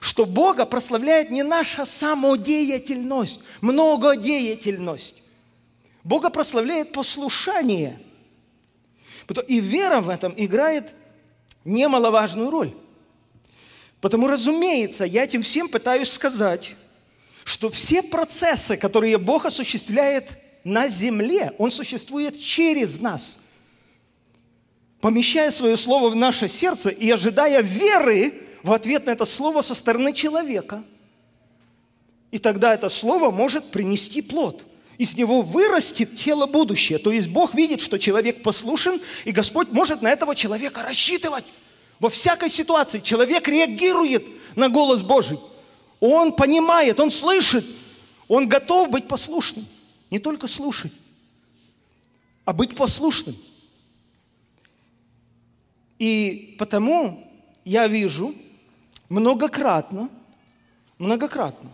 [0.00, 5.24] что Бога прославляет не наша самодеятельность, многодеятельность.
[6.04, 8.00] Бога прославляет послушание.
[9.48, 10.94] И вера в этом играет
[11.64, 12.74] немаловажную роль.
[14.00, 16.74] Потому, разумеется, я этим всем пытаюсь сказать,
[17.44, 23.40] что все процессы, которые Бог осуществляет на земле, Он существует через нас,
[25.00, 29.74] помещая свое слово в наше сердце и ожидая веры, в ответ на это слово со
[29.74, 30.82] стороны человека.
[32.30, 34.64] И тогда это слово может принести плод.
[34.98, 36.98] Из него вырастет тело будущее.
[36.98, 41.44] То есть Бог видит, что человек послушен, и Господь может на этого человека рассчитывать.
[42.00, 44.26] Во всякой ситуации человек реагирует
[44.56, 45.38] на голос Божий.
[46.00, 47.64] Он понимает, он слышит,
[48.26, 49.66] Он готов быть послушным,
[50.10, 50.92] не только слушать,
[52.44, 53.36] а быть послушным.
[55.98, 57.30] И потому
[57.64, 58.34] я вижу
[59.10, 60.08] многократно,
[60.98, 61.70] многократно,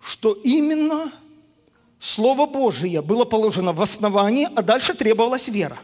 [0.00, 1.10] что именно
[1.98, 5.78] Слово Божие было положено в основании, а дальше требовалась вера.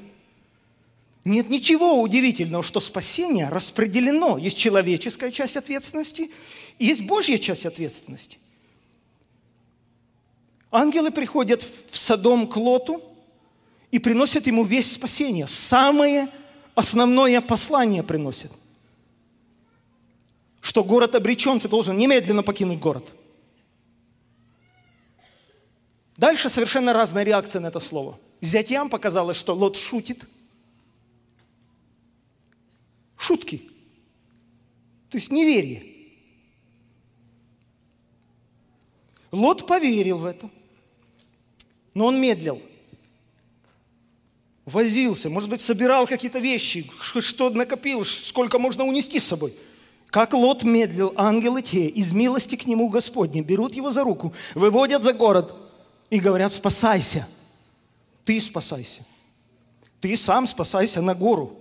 [1.25, 4.39] Нет ничего удивительного, что спасение распределено.
[4.39, 6.31] Есть человеческая часть ответственности,
[6.79, 8.39] и есть Божья часть ответственности.
[10.71, 13.03] Ангелы приходят в Содом к Лоту
[13.91, 15.47] и приносят ему весь спасение.
[15.47, 16.29] Самое
[16.75, 18.53] основное послание приносят.
[20.61, 23.13] Что город обречен, ты должен немедленно покинуть город.
[26.17, 28.19] Дальше совершенно разная реакция на это слово.
[28.41, 30.25] Зятьям показалось, что Лот шутит.
[33.21, 33.59] Шутки.
[35.11, 35.85] То есть неверие.
[39.31, 40.51] Лот поверил в это,
[41.95, 42.61] но он медлил
[44.71, 49.55] возился, может быть, собирал какие-то вещи, что накопил, сколько можно унести с собой.
[50.09, 55.03] Как Лот медлил, ангелы те из милости к нему Господне берут его за руку, выводят
[55.03, 55.55] за город
[56.09, 57.29] и говорят, спасайся.
[58.25, 59.07] Ты спасайся.
[60.01, 61.60] Ты сам спасайся на гору.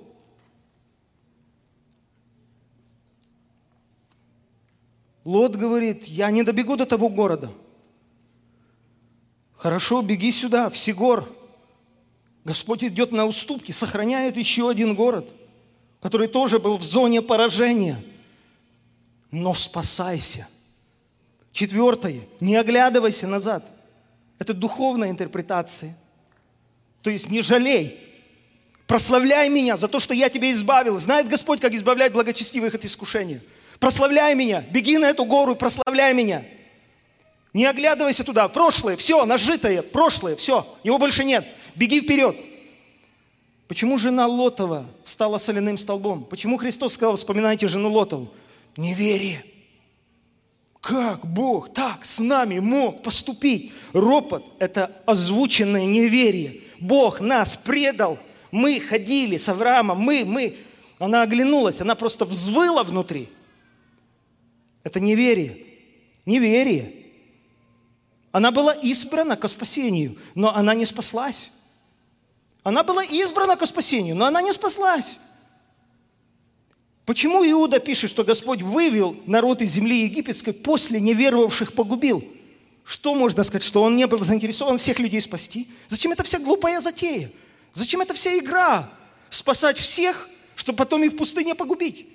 [5.30, 7.52] Лот говорит, я не добегу до того города.
[9.56, 11.30] Хорошо, беги сюда, в Сигор,
[12.46, 15.30] Господь идет на уступки, сохраняет еще один город,
[16.02, 18.04] который тоже был в зоне поражения.
[19.30, 20.48] Но спасайся.
[21.52, 22.22] Четвертое.
[22.40, 23.72] Не оглядывайся назад.
[24.40, 25.96] Это духовная интерпретация.
[27.04, 28.00] То есть не жалей.
[28.88, 30.98] Прославляй меня за то, что я тебя избавил.
[30.98, 33.44] Знает Господь, как избавлять благочестивых от искушения.
[33.80, 34.62] Прославляй меня.
[34.72, 36.44] Беги на эту гору и прославляй меня.
[37.54, 38.48] Не оглядывайся туда.
[38.48, 40.68] Прошлое, все, нажитое, прошлое, все.
[40.84, 41.48] Его больше нет.
[41.76, 42.36] Беги вперед.
[43.68, 46.24] Почему жена Лотова стала соляным столбом?
[46.24, 48.30] Почему Христос сказал, вспоминайте жену Лотову?
[48.78, 49.44] Неверие.
[50.82, 53.72] Как Бог так с нами мог поступить?
[53.94, 56.62] Ропот– это озвученное неверие.
[56.80, 58.18] Бог нас предал.
[58.52, 60.58] Мы ходили с Авраамом, мы, мы.
[60.98, 63.30] Она оглянулась, она просто взвыла внутри.
[64.90, 65.68] Это неверие.
[66.26, 66.92] Неверие.
[68.32, 71.52] Она была избрана к спасению, но она не спаслась.
[72.64, 75.20] Она была избрана к спасению, но она не спаслась.
[77.06, 82.24] Почему Иуда пишет, что Господь вывел народ из земли египетской, после неверовавших погубил?
[82.84, 85.70] Что можно сказать, что он не был заинтересован всех людей спасти?
[85.86, 87.32] Зачем это вся глупая затея?
[87.74, 88.92] Зачем это вся игра?
[89.30, 92.08] Спасать всех, чтобы потом их в пустыне погубить?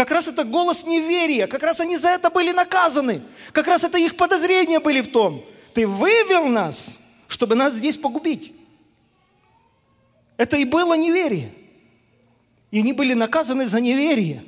[0.00, 3.20] Как раз это голос неверия, как раз они за это были наказаны,
[3.52, 5.44] как раз это их подозрения были в том.
[5.74, 6.98] Ты вывел нас,
[7.28, 8.54] чтобы нас здесь погубить.
[10.38, 11.52] Это и было неверие.
[12.70, 14.42] И они были наказаны за неверие.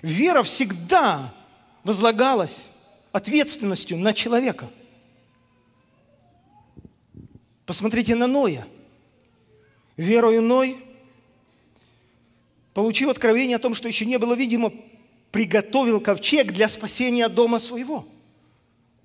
[0.00, 1.34] Вера всегда
[1.84, 2.70] возлагалась
[3.12, 4.70] ответственностью на человека.
[7.66, 8.66] Посмотрите на Ноя.
[9.98, 10.87] Верою Ной,
[12.78, 14.72] получив откровение о том, что еще не было видимо,
[15.32, 18.06] приготовил ковчег для спасения дома своего.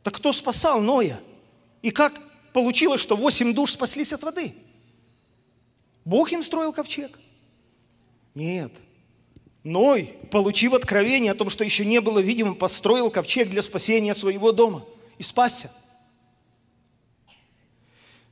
[0.04, 1.20] Так кто спасал Ноя?
[1.82, 2.22] И как
[2.54, 4.54] получилось, что восемь душ спаслись от воды.
[6.06, 7.18] Бог им строил ковчег?
[8.36, 8.72] Нет.
[9.64, 14.52] Ной, получив откровение о том, что еще не было видимо, построил ковчег для спасения своего
[14.52, 14.86] дома
[15.18, 15.72] и спасся.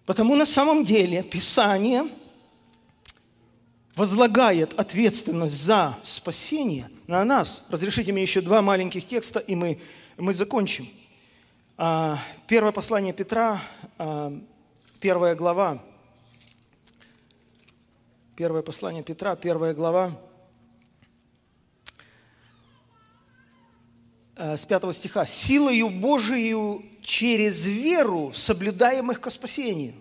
[0.05, 2.03] Потому на самом деле Писание
[3.95, 7.65] возлагает ответственность за спасение на нас.
[7.69, 9.79] Разрешите мне еще два маленьких текста, и мы,
[10.17, 10.87] мы закончим.
[11.77, 12.17] А,
[12.47, 13.61] первое послание Петра,
[13.97, 14.33] а,
[14.99, 15.83] первая глава.
[18.35, 20.17] Первое послание Петра, первая глава.
[24.35, 25.25] А, с пятого стиха.
[25.25, 29.93] «Силою Божию через веру, соблюдаемых ко спасению».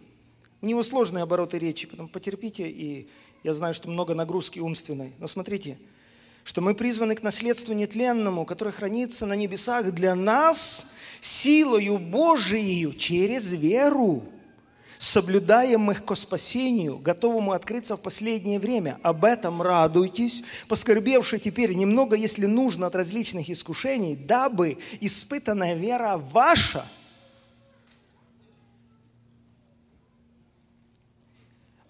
[0.62, 3.08] У него сложные обороты речи, поэтому потерпите, и
[3.42, 5.12] я знаю, что много нагрузки умственной.
[5.18, 5.78] Но смотрите,
[6.44, 13.52] что мы призваны к наследству нетленному, которое хранится на небесах для нас силою Божией через
[13.52, 14.22] веру,
[14.98, 18.98] соблюдаемых ко спасению, готовому открыться в последнее время.
[19.02, 26.86] Об этом радуйтесь, поскорбевши теперь немного, если нужно, от различных искушений, дабы испытанная вера ваша–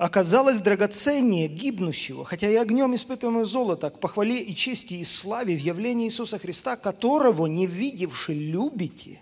[0.00, 5.60] оказалось драгоценнее гибнущего, хотя и огнем испытываемое золото, к похвале и чести и славе в
[5.60, 9.20] явлении Иисуса Христа, которого, не видевши, любите.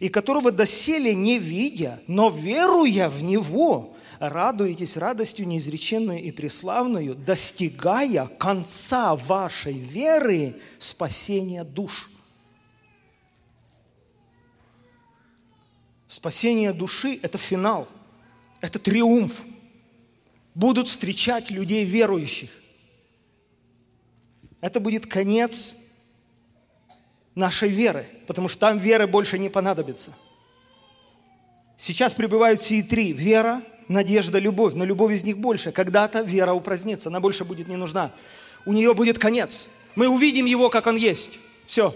[0.00, 8.26] и которого доселе не видя, но веруя в Него, радуетесь радостью неизреченную и преславную, достигая
[8.26, 12.10] конца вашей веры спасения душ.
[16.08, 17.86] Спасение души– это финал,
[18.60, 19.44] это триумф.
[20.54, 22.50] Будут встречать людей верующих.
[24.60, 25.76] Это будет конец
[27.34, 30.12] нашей веры, потому что там веры больше не понадобится.
[31.76, 35.72] Сейчас пребывают сии три– вера, надежда, любовь, но любовь из них больше.
[35.72, 38.12] Когда-то вера упразднится, она больше будет не нужна.
[38.64, 39.68] У нее будет конец.
[39.96, 41.40] Мы увидим его, как он есть.
[41.66, 41.94] Все.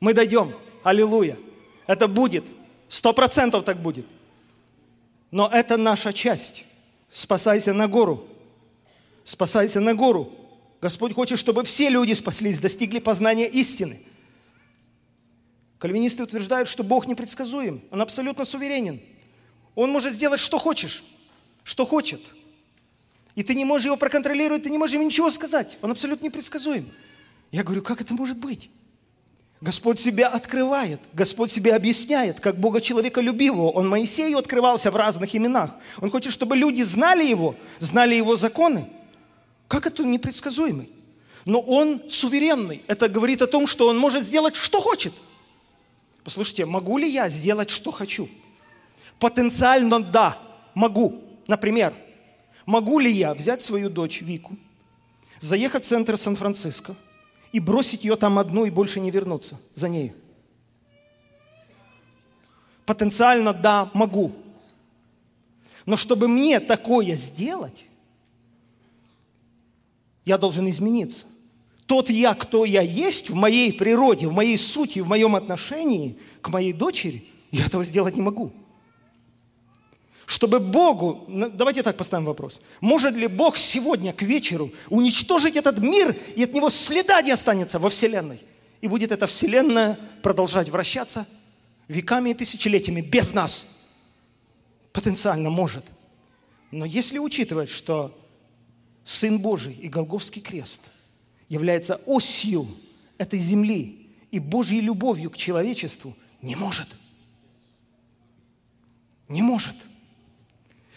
[0.00, 0.54] Мы дойдем.
[0.82, 1.36] Аллилуйя.
[1.86, 2.44] Это будет.
[2.88, 4.06] Сто процентов так будет.
[5.30, 6.66] Но это наша часть.
[7.12, 8.26] Спасайся на гору.
[9.24, 10.32] Спасайся на гору.
[10.80, 14.00] Господь хочет, чтобы все люди спаслись, достигли познания истины.
[15.78, 17.82] Кальвинисты утверждают, что Бог непредсказуем.
[17.90, 19.00] Он абсолютно суверенен.
[19.74, 21.04] Он может сделать, что хочешь,
[21.64, 22.20] что хочет.
[23.34, 25.78] И ты не можешь его проконтролировать, ты не можешь ему ничего сказать.
[25.82, 26.90] Он абсолютно непредсказуем.
[27.50, 28.70] Я говорю, как это может быть?
[29.60, 33.70] Господь себя открывает, Господь себя объясняет, как Бога человека любивого.
[33.70, 35.72] Он Моисею открывался в разных именах.
[36.00, 38.88] Он хочет, чтобы люди знали Его, знали Его законы.
[39.68, 40.88] Как это непредсказуемый?
[41.44, 42.82] Но Он суверенный.
[42.86, 45.12] Это говорит о том, что Он может сделать, что хочет.
[46.24, 48.30] Послушайте, могу ли я сделать, что хочу?
[49.18, 50.38] Потенциально да,
[50.74, 51.22] могу.
[51.46, 51.94] Например,
[52.64, 54.56] могу ли я взять свою дочь Вику,
[55.38, 56.96] заехать в центр Сан-Франциско
[57.52, 60.12] и бросить ее там одну и больше не вернуться за ней?
[62.86, 64.32] Потенциально да, могу.
[65.86, 67.86] Но чтобы мне такое сделать,
[70.24, 71.26] я должен измениться.
[71.86, 76.48] Тот я, кто я есть в моей природе, в моей сути, в моем отношении к
[76.48, 78.52] моей дочери, я этого сделать не могу
[80.30, 86.16] чтобы Богу, давайте так поставим вопрос, может ли Бог сегодня к вечеру уничтожить этот мир,
[86.36, 88.40] и от него следа не останется во Вселенной?
[88.80, 91.26] И будет эта Вселенная продолжать вращаться
[91.88, 93.90] веками и тысячелетиями без нас?
[94.92, 95.84] Потенциально может.
[96.70, 98.16] Но если учитывать, что
[99.04, 100.92] Сын Божий и Голговский крест
[101.48, 102.68] является осью
[103.18, 106.86] этой земли и Божьей любовью к человечеству, не может.
[109.26, 109.74] Не может.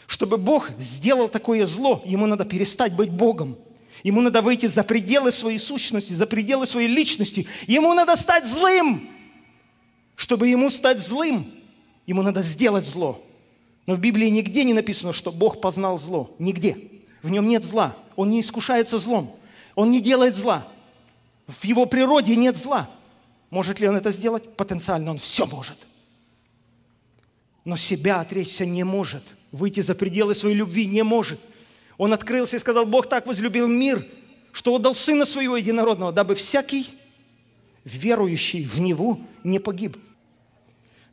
[0.08, 3.58] Чтобы Бог сделал такое зло, ему надо перестать быть Богом.
[4.04, 7.47] Ему надо выйти за пределы своей сущности, за пределы своей личности.
[7.68, 9.08] Ему надо стать злым.
[10.16, 11.49] Чтобы ему стать злым,
[12.06, 13.24] ему надо сделать зло.
[13.86, 16.30] Но в Библии нигде не написано, что Бог познал зло.
[16.38, 16.78] Нигде.
[17.22, 17.95] В нем нет зла.
[18.16, 19.34] Он не искушается злом.
[19.76, 20.68] Он не делает зла.
[21.47, 22.89] В его природе нет зла.
[23.49, 24.56] Может ли он это сделать?
[24.56, 25.78] Потенциально он все может.
[27.64, 29.24] Но себя отречься не может–
[29.54, 31.39] выйти за пределы своей любви не может.
[31.97, 34.06] Он открылся и сказал, Бог так возлюбил мир,
[34.51, 36.88] что отдал Сына Своего Единородного, дабы всякий,
[37.86, 39.97] верующий в Него, не погиб.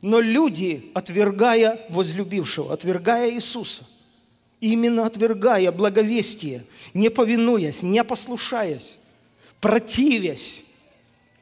[0.01, 3.87] Но люди, отвергая возлюбившего, отвергая Иисуса,
[4.59, 6.65] именно отвергая благовестие,
[6.95, 8.97] не повинуясь, не послушаясь,
[9.59, 10.65] противясь,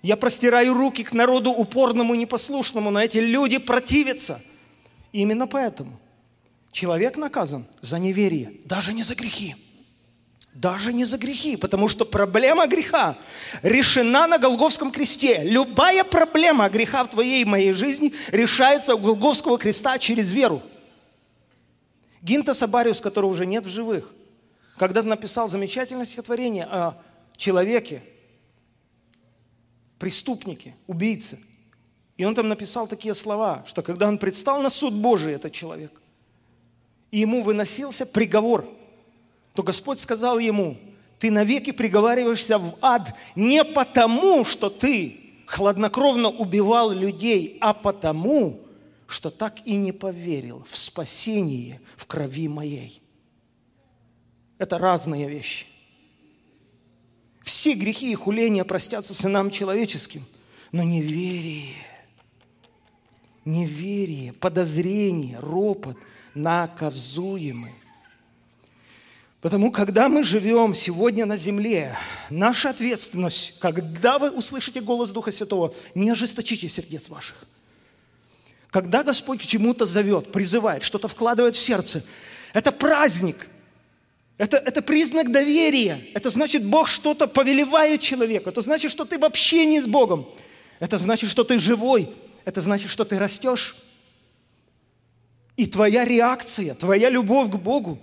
[0.02, 4.42] я простираю руки к народу упорному и непослушному, но эти люди противятся.
[5.14, 5.98] Именно поэтому–
[6.72, 9.56] Человек наказан за неверие, даже не за грехи.
[10.54, 13.18] Даже не за грехи, потому что проблема греха
[13.62, 15.44] решена на Голговском кресте.
[15.44, 20.62] Любая проблема греха в твоей и моей жизни решается у Голговского креста через веру.
[22.22, 24.14] Гинта Сабариус, которого уже нет в живых,
[24.78, 27.02] когда-то написал замечательное стихотворение о
[27.38, 28.04] человеке,
[29.98, 31.40] преступнике, убийце.
[32.18, 36.02] И он там написал такие слова, что когда он предстал на суд Божий, этот человек–
[37.12, 38.68] и ему выносился приговор,
[39.54, 40.78] то Господь сказал ему,
[41.18, 48.62] ты навеки приговариваешься в ад не потому, что ты хладнокровно убивал людей, а потому,
[49.08, 53.02] что так и не поверил в спасение в крови моей.
[54.60, 55.66] Это разные вещи.
[57.42, 60.26] Все грехи и хуления простятся сынам человеческим,
[60.72, 61.74] но неверие,
[63.44, 65.98] неверие, подозрение, ропот–
[66.34, 67.70] наказуемы.
[69.42, 71.98] Потому когда мы живем сегодня на земле,
[72.30, 77.38] наша ответственность, когда вы услышите голос Духа Святого, не ожесточите сердец ваших.
[78.70, 82.04] Когда Господь к чему-то зовет, призывает, что-то вкладывает в сердце,
[82.54, 83.48] это праздник,
[84.38, 86.02] это, это признак доверия.
[86.14, 88.50] Это значит, Бог что-то повелевает человеку.
[88.50, 90.30] Это значит, что ты в общении с Богом.
[90.80, 92.10] Это значит, что ты живой
[92.50, 93.76] это значит, что ты растешь.
[95.60, 98.00] И твоя реакция, твоя любовь к Богу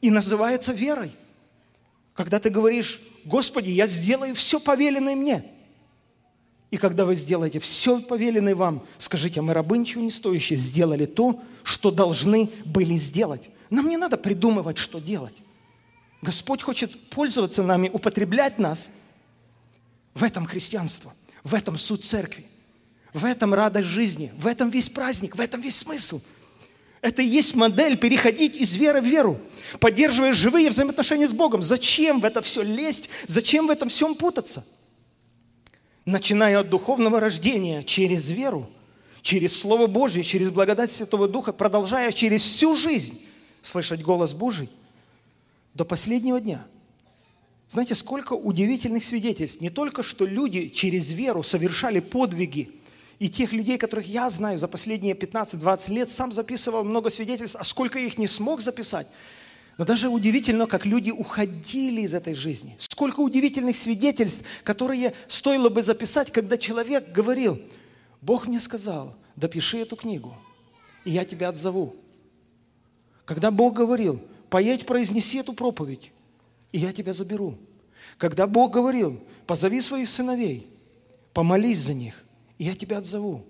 [0.00, 1.10] и называется верой.
[2.14, 5.44] Когда ты говоришь, Господи, я сделаю все повеленное мне.
[6.70, 11.04] И когда вы сделаете все повеленное вам, скажите, а мы рабы ничего не стоящие, сделали
[11.04, 13.50] то, что должны были сделать.
[13.70, 15.34] Нам не надо придумывать, что делать.
[16.22, 18.88] Господь хочет пользоваться нами, употреблять нас.
[20.14, 22.46] В этом христианство, в этом суть церкви,
[23.12, 26.20] в этом радость жизни, в этом весь праздник, в этом весь смысл.
[27.00, 29.40] Это и есть модель переходить из веры в веру,
[29.78, 31.62] поддерживая живые взаимоотношения с Богом.
[31.62, 33.08] Зачем в это все лезть?
[33.26, 34.66] Зачем в этом всем путаться?
[36.04, 38.68] Начиная от духовного рождения через веру,
[39.22, 43.26] через Слово Божье, через благодать Святого Духа, продолжая через всю жизнь
[43.62, 44.68] слышать голос Божий
[45.74, 46.66] до последнего дня.
[47.70, 49.60] Знаете, сколько удивительных свидетельств.
[49.60, 52.70] Не только, что люди через веру совершали подвиги,
[53.20, 57.64] и тех людей, которых я знаю за последние 15-20 лет, сам записывал много свидетельств, а
[57.64, 59.06] сколько их не смог записать.
[59.76, 62.74] Но даже удивительно, как люди уходили из этой жизни.
[62.78, 67.60] Сколько удивительных свидетельств, которые стоило бы записать, когда человек говорил,
[68.22, 70.34] Бог мне сказал, допиши эту книгу,
[71.04, 71.96] и я тебя отзову.
[73.26, 74.18] Когда Бог говорил,
[74.48, 76.10] поедь, произнеси эту проповедь,
[76.72, 77.58] и я тебя заберу.
[78.16, 80.66] Когда Бог говорил, позови своих сыновей,
[81.34, 82.24] помолись за них,
[82.60, 83.46] и я тебя отзову.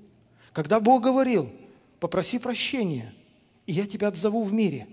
[0.53, 1.51] Когда Бог говорил,
[1.99, 3.13] попроси прощения,
[3.67, 4.87] и я тебя отзову в мире.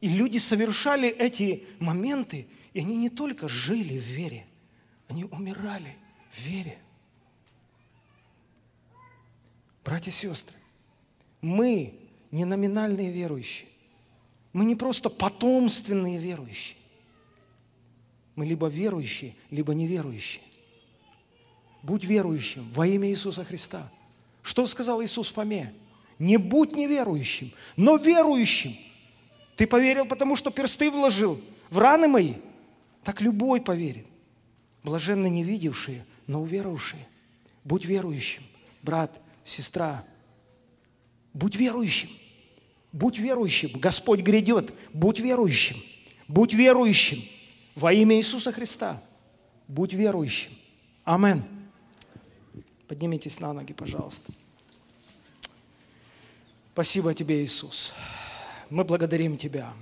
[0.00, 4.46] И люди совершали эти моменты, и они не только жили в вере,
[5.08, 5.96] они умирали
[6.30, 6.78] в вере.
[9.84, 10.54] Братья и сестры,
[11.40, 11.98] мы
[12.30, 13.68] не номинальные верующие.
[14.52, 16.76] Мы не просто потомственные верующие.
[18.36, 20.44] Мы либо верующие, либо неверующие.
[21.86, 23.88] Будь верующим во имя Иисуса Христа.
[24.42, 25.72] Что сказал Иисус Фоме?
[26.18, 28.76] Не будь неверующим, но верующим.
[29.54, 32.34] Ты поверил, потому что персты вложил в раны мои.
[33.04, 34.04] Так любой поверит.
[34.82, 37.06] Блаженны не видевшие, но уверовавшие.
[37.62, 38.42] Будь верующим,
[38.82, 40.04] брат, сестра.
[41.34, 42.10] Будь верующим.
[42.90, 43.78] Будь верующим.
[43.78, 44.74] Господь грядет.
[44.92, 45.76] Будь верующим.
[46.26, 47.22] Будь верующим.
[47.76, 49.00] Во имя Иисуса Христа.
[49.68, 50.50] Будь верующим.
[51.04, 51.44] Аминь.
[52.88, 54.32] Поднимитесь на ноги, пожалуйста.
[56.72, 57.92] Спасибо тебе, Иисус.
[58.70, 59.72] Мы благодарим Тебя,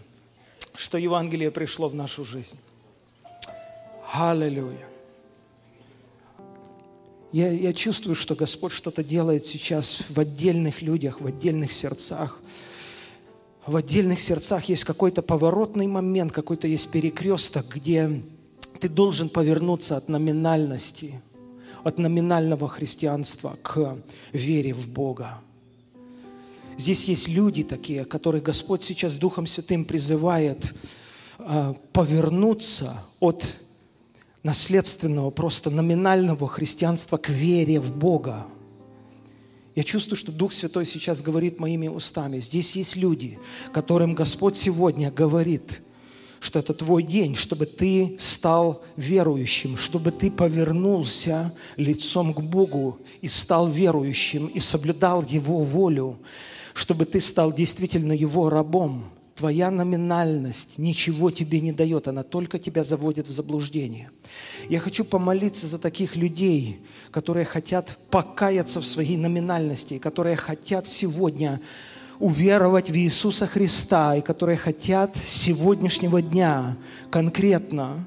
[0.74, 2.59] что Евангелие пришло в нашу жизнь.
[4.12, 4.88] Аллилуйя.
[7.32, 12.40] Я, я чувствую, что Господь что-то делает сейчас в отдельных людях, в отдельных сердцах.
[13.66, 18.22] В отдельных сердцах есть какой-то поворотный момент, какой-то есть перекресток, где
[18.80, 21.20] ты должен повернуться от номинальности–
[21.85, 23.97] от номинального христианства к
[24.32, 25.41] вере в Бога.
[26.76, 30.74] Здесь есть люди такие, которых Господь сейчас Духом Святым призывает
[31.39, 33.45] э, повернуться от
[34.43, 38.47] наследственного, просто номинального христианства к вере в Бога.
[39.76, 42.41] Я чувствую, что Дух Святой сейчас говорит моими устами.
[42.41, 43.39] Здесь есть люди,
[43.72, 45.80] которым Господь сегодня говорит–
[46.45, 53.28] что это твой день, чтобы ты стал верующим, чтобы ты повернулся лицом к Богу и
[53.28, 56.18] стал верующим, и соблюдал Его волю,
[56.74, 59.07] чтобы ты стал действительно Его рабом.
[59.34, 64.11] Твоя номинальность ничего тебе не дает, она только тебя заводит в заблуждение.
[64.68, 71.59] Я хочу помолиться за таких людей, которые хотят покаяться в своей номинальности, которые хотят сегодня
[72.18, 76.76] уверовать в Иисуса Христа и которые хотят сегодняшнего дня
[77.10, 78.06] конкретно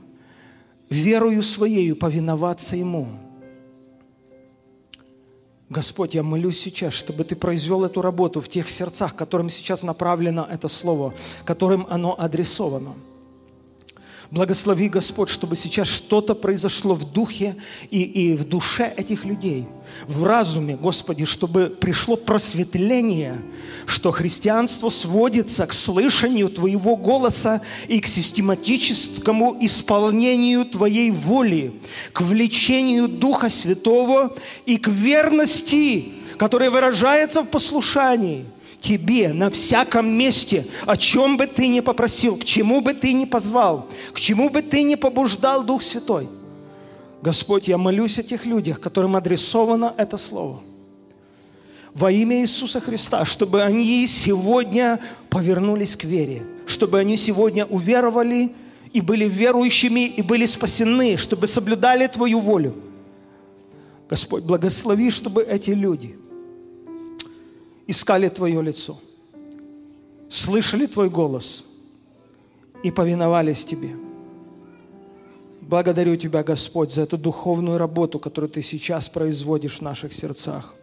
[0.89, 3.07] верою своею повиноваться Ему.
[5.69, 10.47] Господь, я молюсь сейчас, чтобы Ты произвел эту работу в тех сердцах, которым сейчас направлено
[10.49, 12.93] это слово, которым оно адресовано–
[14.29, 17.55] Благослови, Господь, чтобы сейчас что-то произошло в духе
[17.89, 19.65] и, и в душе этих людей,
[20.05, 23.41] в разуме, Господи, чтобы пришло просветление,
[23.85, 31.79] что христианство сводится к слышанию Твоего голоса и к систематическому исполнению Твоей воли,
[32.11, 38.43] к влечению Духа Святого и к верности, которая выражается в послушании–
[38.79, 43.25] тебе на всяком месте, о чем бы ты ни попросил, к чему бы ты ни
[43.25, 46.29] позвал, к чему бы ты ни побуждал Дух Святой.
[47.21, 50.61] Господь, я молюсь о тех людях, которым адресовано это слово.
[51.93, 54.99] Во имя Иисуса Христа, чтобы они сегодня
[55.29, 58.51] повернулись к вере, чтобы они сегодня уверовали
[58.93, 62.75] и были верующими, и были спасены, чтобы соблюдали Твою волю.
[64.07, 66.15] Господь, благослови, чтобы эти люди–
[67.87, 68.99] искали Твое лицо,
[70.29, 71.63] слышали Твой голос
[72.83, 73.91] и повиновались Тебе.
[75.61, 80.73] Благодарю Тебя, Господь, за эту духовную работу, которую Ты сейчас производишь в наших сердцах.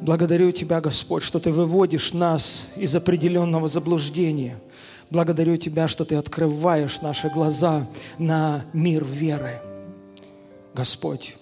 [0.00, 4.60] Благодарю Тебя, Господь, что Ты выводишь нас из определенного заблуждения.
[5.10, 7.86] Благодарю Тебя, что Ты открываешь наши глаза
[8.18, 9.60] на мир веры.
[10.74, 11.36] Господь,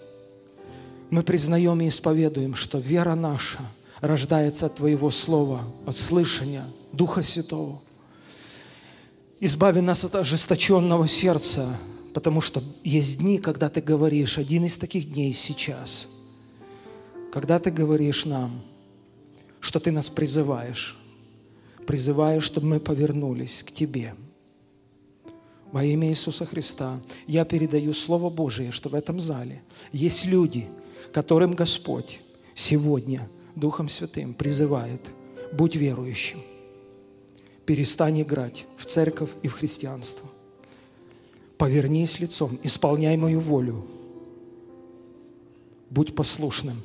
[1.10, 3.60] мы признаем и исповедуем, что вера наша
[4.00, 7.80] рождается от Твоего Слова, от слышания Духа Святого.
[9.40, 11.76] Избави нас от ожесточенного сердца,
[12.14, 16.08] потому что есть дни, когда Ты говоришь, один из таких дней сейчас,
[17.32, 18.60] когда Ты говоришь нам,
[19.60, 20.96] что Ты нас призываешь,
[21.86, 24.14] призываешь, чтобы мы повернулись к Тебе.
[25.70, 30.66] Во имя Иисуса Христа я передаю Слово Божие, что в этом зале есть люди,
[31.12, 32.20] которым Господь
[32.54, 33.28] сегодня
[33.58, 35.00] Духом Святым призывает,
[35.52, 36.38] будь верующим,
[37.66, 40.28] перестань играть в церковь и в христианство.
[41.56, 43.84] Повернись лицом, исполняй мою волю,
[45.90, 46.80] будь послушным.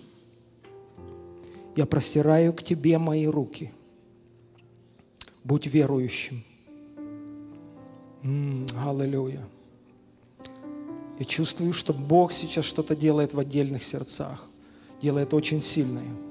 [1.76, 3.72] Я простираю к Тебе мои руки.
[5.44, 6.44] Будь верующим.
[8.24, 9.46] Аллилуйя.
[11.20, 14.48] Я чувствую, что Бог сейчас что-то делает в отдельных сердцах.
[15.02, 16.23] Делает очень сильное.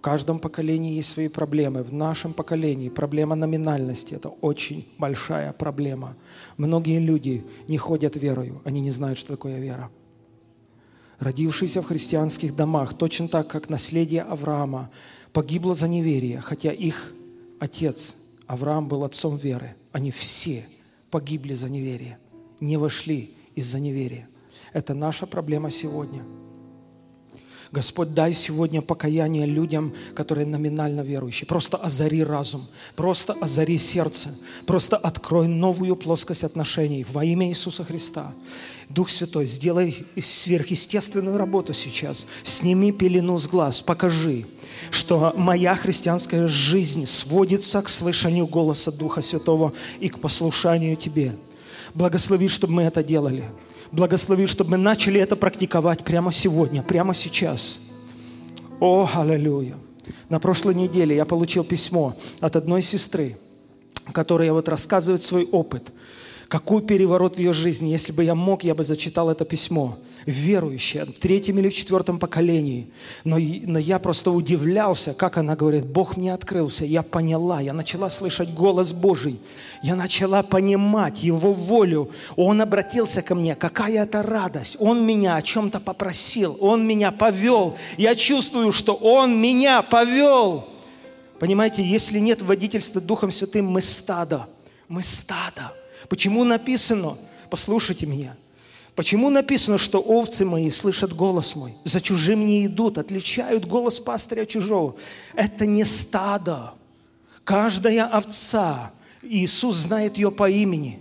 [0.00, 1.82] В каждом поколении есть свои проблемы.
[1.82, 6.16] В нашем поколении проблема номинальности– это очень большая проблема.
[6.56, 9.90] Многие люди не ходят верою, они не знают, что такое вера.
[11.18, 14.90] Родившиеся в христианских домах, точно так, как наследие Авраама,
[15.34, 17.12] погибло за неверие, хотя их
[17.58, 18.14] отец
[18.46, 19.74] Авраам был отцом веры.
[19.92, 20.66] Они все
[21.10, 22.18] погибли за неверие,
[22.58, 24.30] не вошли из-за неверия.
[24.72, 26.22] Это наша проблема сегодня.
[27.72, 31.46] Господь, дай сегодня покаяние людям, которые номинально верующие.
[31.46, 32.66] Просто озари разум,
[32.96, 38.34] просто озари сердце, просто открой новую плоскость отношений во имя Иисуса Христа.
[38.88, 42.26] Дух Святой, сделай сверхъестественную работу сейчас.
[42.42, 44.46] Сними пелену с глаз, покажи,
[44.90, 51.36] что моя христианская жизнь сводится к слышанию голоса Духа Святого и к послушанию Тебе.
[51.94, 53.44] Благослови, чтобы мы это делали.
[53.92, 57.80] Благослови, чтобы мы начали это практиковать прямо сегодня, прямо сейчас.
[58.78, 59.76] О, аллилуйя!
[60.28, 63.36] На прошлой неделе я получил письмо от одной сестры,
[64.12, 65.92] которая вот рассказывает свой опыт–
[66.50, 67.90] какой переворот в ее жизни.
[67.90, 69.96] Если бы я мог, я бы зачитал это письмо.
[70.26, 72.90] Верующая, в третьем или в четвертом поколении.
[73.22, 78.10] Но, но я просто удивлялся, как она говорит, Бог мне открылся, я поняла, я начала
[78.10, 79.40] слышать голос Божий,
[79.80, 82.10] я начала понимать Его волю.
[82.34, 84.76] Он обратился ко мне, какая это радость.
[84.80, 87.76] Он меня о чем-то попросил, Он меня повел.
[87.96, 90.66] Я чувствую, что Он меня повел.
[91.38, 94.48] Понимаете, если нет водительства Духом Святым, мы стадо.
[94.88, 95.72] Мы стадо.
[96.10, 97.16] Почему написано,
[97.50, 98.36] послушайте меня,
[98.96, 104.44] почему написано, что овцы мои слышат голос мой, за чужим не идут, отличают голос пастыря
[104.44, 104.96] чужого?
[105.34, 106.74] Это не стадо.
[107.44, 108.90] Каждая овца,
[109.22, 110.98] Иисус знает ее по имени.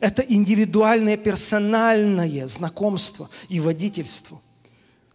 [0.00, 4.40] Это индивидуальное, персональное знакомство и водительство.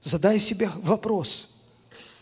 [0.03, 1.55] Задай себе вопрос,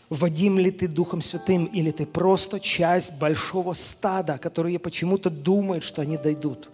[0.08, 6.00] Водим ли ты Духом Святым, или ты просто часть большого стада, которые почему-то думают, что
[6.00, 6.70] они дойдут?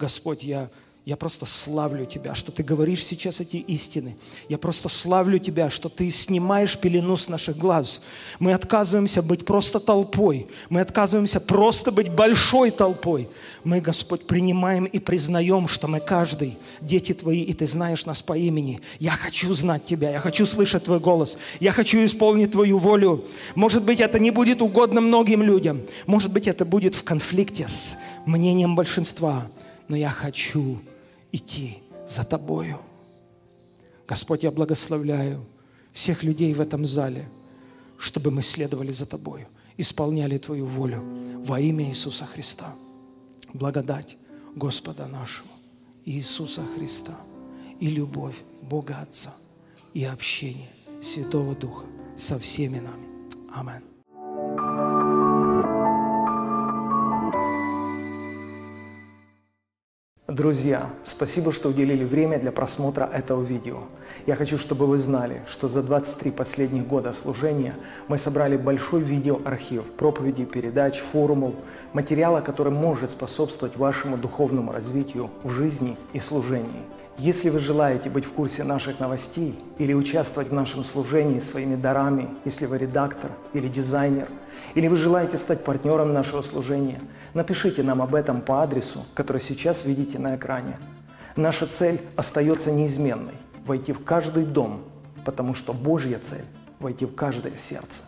[0.00, 0.70] Господь, я,
[1.04, 4.16] я просто славлю Тебя, что Ты говоришь сейчас эти истины.
[4.48, 8.00] Я просто славлю Тебя, что Ты снимаешь пелену с наших глаз.
[8.38, 10.46] Мы отказываемся быть просто толпой.
[10.70, 13.28] Мы отказываемся просто быть большой толпой.
[13.62, 18.38] Мы, Господь, принимаем и признаем, что мы каждый дети Твои, и Ты знаешь нас по
[18.38, 18.80] имени.
[18.98, 23.26] Я хочу знать Тебя, я хочу слышать Твой голос, я хочу исполнить Твою волю.
[23.54, 25.82] Может быть, это не будет угодно многим людям.
[26.06, 29.46] Может быть, это будет в конфликте с мнением большинства
[29.90, 30.78] но я хочу
[31.32, 32.78] идти за Тобою.
[34.08, 35.44] Господь, я благословляю
[35.92, 37.28] всех людей в этом зале,
[37.98, 41.02] чтобы мы следовали за Тобою, исполняли Твою волю
[41.44, 42.72] во имя Иисуса Христа.
[43.52, 44.16] Благодать
[44.54, 45.48] Господа нашего
[46.04, 47.18] Иисуса Христа
[47.80, 49.34] и любовь Бога Отца
[49.92, 50.70] и общение
[51.02, 51.86] Святого Духа
[52.16, 53.06] со всеми нами.
[53.52, 53.89] Аминь.
[60.30, 63.80] Друзья, спасибо, что уделили время для просмотра этого видео.
[64.28, 67.74] Я хочу, чтобы вы знали, что за 23 последних года служения
[68.06, 71.54] мы собрали большой видеоархив проповедей, передач, форумов,
[71.92, 76.84] материала, который может способствовать вашему духовному развитию в жизни и служении.
[77.18, 82.28] Если вы желаете быть в курсе наших новостей или участвовать в нашем служении своими дарами,
[82.44, 84.28] если вы редактор или дизайнер,
[84.74, 87.00] или вы желаете стать партнером нашего служения,
[87.34, 90.78] напишите нам об этом по адресу, который сейчас видите на экране.
[91.36, 93.34] Наша цель остается неизменной–
[93.66, 94.82] войти в каждый дом,
[95.24, 96.44] потому что Божья цель–
[96.80, 98.02] войти в каждое сердце.